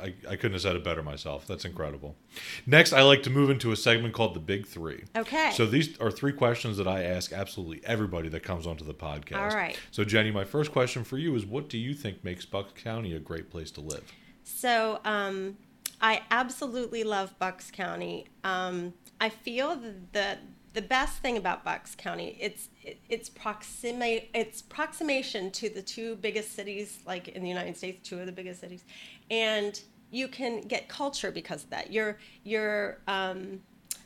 I, 0.00 0.14
I 0.28 0.36
couldn't 0.36 0.52
have 0.52 0.62
said 0.62 0.76
it 0.76 0.84
better 0.84 1.02
myself. 1.02 1.46
That's 1.46 1.64
incredible. 1.64 2.16
Next, 2.66 2.92
I 2.92 3.02
like 3.02 3.22
to 3.24 3.30
move 3.30 3.50
into 3.50 3.72
a 3.72 3.76
segment 3.76 4.14
called 4.14 4.34
the 4.34 4.40
Big 4.40 4.66
Three. 4.66 5.04
Okay. 5.16 5.50
So 5.54 5.66
these 5.66 5.98
are 6.00 6.10
three 6.10 6.32
questions 6.32 6.76
that 6.76 6.88
I 6.88 7.02
ask 7.04 7.32
absolutely 7.32 7.80
everybody 7.84 8.28
that 8.30 8.42
comes 8.42 8.66
onto 8.66 8.84
the 8.84 8.94
podcast. 8.94 9.38
All 9.38 9.56
right. 9.56 9.78
So 9.90 10.04
Jenny, 10.04 10.30
my 10.30 10.44
first 10.44 10.72
question 10.72 11.04
for 11.04 11.18
you 11.18 11.34
is, 11.34 11.46
what 11.46 11.68
do 11.68 11.78
you 11.78 11.94
think 11.94 12.24
makes 12.24 12.44
Bucks 12.44 12.72
County 12.82 13.14
a 13.14 13.18
great 13.18 13.50
place 13.50 13.70
to 13.72 13.80
live? 13.80 14.12
so 14.44 15.00
um, 15.04 15.56
i 16.00 16.22
absolutely 16.30 17.04
love 17.04 17.36
bucks 17.38 17.70
county 17.70 18.26
um, 18.44 18.92
i 19.20 19.28
feel 19.28 19.80
that 20.12 20.40
the 20.74 20.82
best 20.82 21.18
thing 21.18 21.36
about 21.36 21.64
bucks 21.64 21.94
county 21.94 22.36
it's 22.40 22.68
it's 23.08 23.28
proximate 23.28 24.28
it's 24.34 24.62
proximation 24.62 25.50
to 25.50 25.68
the 25.68 25.82
two 25.82 26.16
biggest 26.16 26.54
cities 26.54 27.00
like 27.06 27.28
in 27.28 27.42
the 27.42 27.48
united 27.48 27.76
states 27.76 28.08
two 28.08 28.18
of 28.18 28.26
the 28.26 28.32
biggest 28.32 28.60
cities 28.60 28.84
and 29.32 29.80
you 30.12 30.28
can 30.28 30.60
get 30.60 30.88
culture 30.88 31.32
because 31.32 31.64
of 31.64 31.70
that 31.70 31.90
you're 31.90 32.18
you're 32.44 32.98
um, 33.08 33.60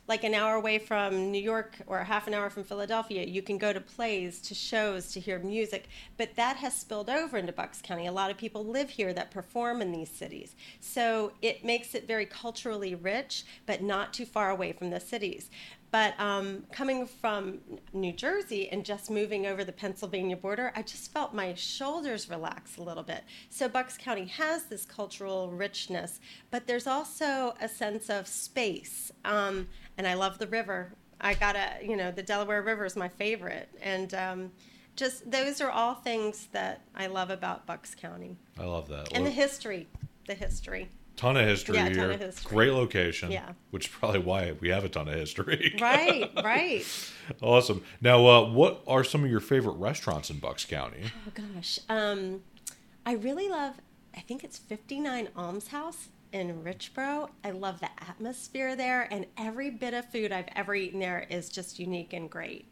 like 0.08 0.22
an 0.22 0.34
hour 0.34 0.54
away 0.54 0.78
from 0.78 1.32
New 1.32 1.42
York 1.42 1.76
or 1.86 1.98
half 2.04 2.26
an 2.26 2.34
hour 2.34 2.48
from 2.48 2.62
Philadelphia, 2.62 3.24
you 3.24 3.42
can 3.42 3.58
go 3.58 3.72
to 3.72 3.80
plays, 3.80 4.40
to 4.40 4.54
shows, 4.54 5.10
to 5.12 5.20
hear 5.20 5.38
music. 5.40 5.88
But 6.16 6.36
that 6.36 6.56
has 6.58 6.76
spilled 6.76 7.10
over 7.10 7.36
into 7.36 7.52
Bucks 7.52 7.82
County. 7.82 8.06
A 8.06 8.12
lot 8.12 8.30
of 8.30 8.36
people 8.36 8.64
live 8.64 8.90
here 8.90 9.12
that 9.12 9.30
perform 9.30 9.82
in 9.82 9.90
these 9.90 10.10
cities. 10.10 10.54
So 10.80 11.32
it 11.42 11.64
makes 11.64 11.94
it 11.94 12.06
very 12.06 12.26
culturally 12.26 12.94
rich, 12.94 13.44
but 13.66 13.82
not 13.82 14.14
too 14.14 14.26
far 14.26 14.50
away 14.50 14.72
from 14.72 14.90
the 14.90 15.00
cities. 15.00 15.50
But 15.90 16.18
um, 16.20 16.64
coming 16.72 17.07
from 17.07 17.61
New 17.92 18.12
Jersey 18.12 18.68
and 18.68 18.85
just 18.85 19.11
moving 19.11 19.46
over 19.46 19.64
the 19.64 19.72
Pennsylvania 19.72 20.37
border, 20.37 20.72
I 20.75 20.83
just 20.83 21.12
felt 21.12 21.33
my 21.33 21.55
shoulders 21.55 22.29
relax 22.29 22.77
a 22.77 22.83
little 22.83 23.03
bit. 23.03 23.22
So 23.51 23.68
Bucks 23.68 23.96
County 23.96 24.27
has 24.27 24.64
this 24.64 24.85
cultural 24.85 25.51
richness, 25.51 26.20
but 26.51 26.66
there's 26.66 26.87
also 26.87 27.55
a 27.61 27.68
sense 27.68 28.11
of 28.11 28.27
space. 28.27 29.12
Um, 29.25 29.68
and 29.96 30.07
I 30.07 30.14
love 30.14 30.38
the 30.38 30.49
river. 30.49 30.92
I 31.20 31.35
gotta, 31.35 31.70
you 31.83 31.96
know, 31.96 32.11
the 32.11 32.22
Delaware 32.22 32.62
River 32.62 32.85
is 32.85 32.96
my 32.96 33.09
favorite, 33.09 33.68
and 33.81 34.12
um, 34.12 34.53
just 34.96 35.31
those 35.31 35.61
are 35.61 35.70
all 35.70 35.94
things 35.94 36.49
that 36.53 36.83
I 36.94 37.07
love 37.07 37.31
about 37.31 37.66
Bucks 37.66 37.94
County, 37.94 38.37
I 38.59 38.64
love 38.64 38.88
that. 38.88 39.12
and 39.12 39.25
the 39.25 39.31
history, 39.31 39.88
the 40.27 40.35
history. 40.35 40.90
Ton 41.16 41.37
of 41.37 41.46
history 41.46 41.76
Yeah, 41.76 41.88
here. 41.88 42.11
of 42.11 42.20
history. 42.20 42.48
Great 42.55 42.72
location. 42.72 43.31
Yeah. 43.31 43.52
Which 43.70 43.87
is 43.87 43.92
probably 43.92 44.20
why 44.20 44.52
we 44.61 44.68
have 44.68 44.85
a 44.85 44.88
ton 44.88 45.09
of 45.09 45.14
history. 45.14 45.74
Right, 45.81 46.31
right. 46.44 46.85
awesome. 47.42 47.83
Now, 48.00 48.26
uh, 48.26 48.50
what 48.50 48.83
are 48.87 49.02
some 49.05 49.24
of 49.24 49.31
your 49.31 49.40
favorite 49.40 49.74
restaurants 49.74 50.31
in 50.31 50.38
Bucks 50.38 50.64
County? 50.64 51.02
Oh 51.26 51.33
gosh, 51.55 51.79
um, 51.88 52.42
I 53.05 53.12
really 53.14 53.48
love. 53.48 53.74
I 54.16 54.20
think 54.20 54.44
it's 54.44 54.59
59 54.59 55.29
Alms 55.37 55.68
House 55.68 56.09
in 56.33 56.62
Richboro. 56.62 57.29
I 57.44 57.50
love 57.50 57.81
the 57.81 57.90
atmosphere 58.09 58.74
there, 58.76 59.09
and 59.12 59.26
every 59.38 59.70
bit 59.70 59.94
of 59.94 60.11
food 60.11 60.33
I've 60.33 60.48
ever 60.57 60.74
eaten 60.74 61.00
there 61.00 61.26
is 61.31 61.48
just 61.48 61.79
unique 61.79 62.12
and 62.12 62.29
great. 62.31 62.66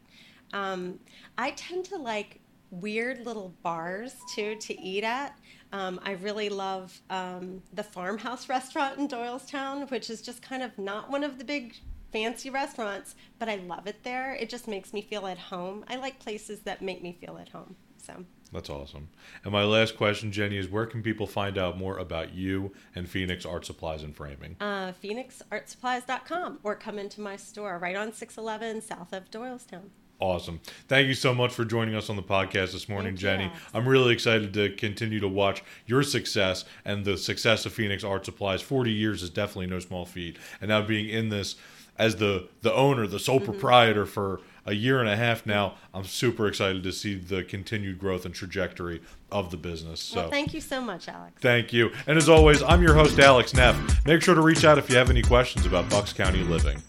Um, 0.53 0.99
I 1.37 1.51
tend 1.51 1.85
to 1.85 1.97
like 1.97 2.39
weird 2.71 3.25
little 3.25 3.53
bars 3.63 4.15
too 4.35 4.55
to 4.55 4.81
eat 4.81 5.03
at. 5.03 5.37
Um, 5.75 5.99
I 6.05 6.11
really 6.13 6.47
love 6.47 6.97
um, 7.09 7.61
the 7.73 7.83
farmhouse 7.83 8.47
restaurant 8.57 8.97
in 8.97 9.09
Doylestown, 9.09 9.91
which 9.91 10.09
is 10.09 10.21
just 10.21 10.41
kind 10.41 10.63
of 10.63 10.77
not 10.79 11.11
one 11.11 11.21
of 11.21 11.37
the 11.37 11.43
big 11.43 11.75
fancy 12.13 12.49
restaurants, 12.49 13.15
but 13.39 13.49
I 13.49 13.57
love 13.57 13.85
it 13.85 14.01
there. 14.03 14.35
It 14.35 14.49
just 14.49 14.69
makes 14.69 14.93
me 14.93 15.01
feel 15.01 15.27
at 15.27 15.37
home. 15.37 15.83
I 15.89 15.97
like 15.97 16.17
places 16.19 16.61
that 16.61 16.81
make 16.81 17.03
me 17.03 17.17
feel 17.19 17.37
at 17.37 17.49
home. 17.49 17.75
So 17.97 18.23
That's 18.53 18.69
awesome. 18.69 19.09
And 19.43 19.51
my 19.51 19.65
last 19.65 19.97
question, 19.97 20.31
Jenny, 20.31 20.57
is 20.57 20.69
where 20.69 20.85
can 20.85 21.03
people 21.03 21.27
find 21.27 21.57
out 21.57 21.77
more 21.77 21.97
about 21.97 22.33
you 22.33 22.71
and 22.95 23.09
Phoenix 23.09 23.45
Art 23.45 23.65
Supplies 23.65 24.01
and 24.01 24.15
Framing? 24.15 24.55
uh, 24.61 24.93
phoenixartsupplies.com 25.03 26.59
or 26.63 26.75
come 26.75 26.97
into 26.99 27.19
my 27.19 27.35
store 27.35 27.77
right 27.79 27.97
on 27.97 28.13
611 28.13 28.81
south 28.81 29.11
of 29.11 29.29
Doylestown. 29.29 29.89
Awesome. 30.19 30.61
Thank 30.87 31.07
you 31.07 31.13
so 31.13 31.33
much 31.33 31.51
for 31.53 31.65
joining 31.65 31.93
us 31.93 32.09
on 32.09 32.15
the 32.15 32.23
podcast 32.23 32.71
this 32.71 32.87
morning, 32.87 33.11
Thank 33.13 33.19
Jenny. 33.19 33.43
Alex. 33.45 33.59
I'm 33.73 33.87
really 33.87 34.13
excited 34.13 34.53
to 34.53 34.69
continue 34.75 35.19
to 35.19 35.27
watch 35.27 35.61
your 35.85 36.03
success 36.03 36.63
and 36.85 37.03
the 37.03 37.17
success 37.17 37.65
of 37.65 37.73
Phoenix 37.73 38.03
Art 38.03 38.23
Supplies. 38.25 38.61
40 38.61 38.91
years 38.91 39.21
is 39.23 39.29
definitely 39.29 39.67
no 39.67 39.79
small 39.79 40.05
feat. 40.05 40.37
And 40.61 40.69
now 40.69 40.81
being 40.81 41.09
in 41.09 41.29
this 41.29 41.55
as 41.97 42.15
the 42.17 42.47
the 42.61 42.73
owner, 42.73 43.07
the 43.07 43.17
Mm-hmm. 43.17 43.23
sole 43.25 43.39
proprietor 43.39 44.05
for 44.05 44.41
a 44.65 44.73
year 44.73 44.99
and 44.99 45.07
a 45.07 45.15
half 45.15 45.45
now, 45.45 45.75
I'm 45.93 46.03
super 46.05 46.47
excited 46.47 46.81
to 46.83 46.91
see 46.91 47.15
the 47.15 47.43
continued 47.43 47.99
growth 47.99 48.25
and 48.25 48.33
trajectory 48.33 49.01
of 49.31 49.51
the 49.51 49.57
business. 49.57 49.99
So 50.01 50.21
Well, 50.21 50.29
thank 50.29 50.53
you 50.53 50.61
so 50.61 50.81
much, 50.81 51.07
Alex. 51.07 51.33
Thank 51.41 51.71
you. 51.71 51.91
And 52.07 52.17
as 52.17 52.27
always, 52.29 52.63
I'm 52.63 52.81
your 52.81 52.95
host, 52.95 53.19
Alex 53.19 53.53
Neff. 53.53 54.05
Make 54.05 54.21
sure 54.23 54.33
to 54.33 54.41
reach 54.41 54.65
out 54.65 54.77
if 54.77 54.89
you 54.89 54.95
have 54.97 55.09
any 55.09 55.21
questions 55.21 55.65
about 55.65 55.89
Bucks 55.89 56.13
County 56.13 56.41
living. 56.43 56.81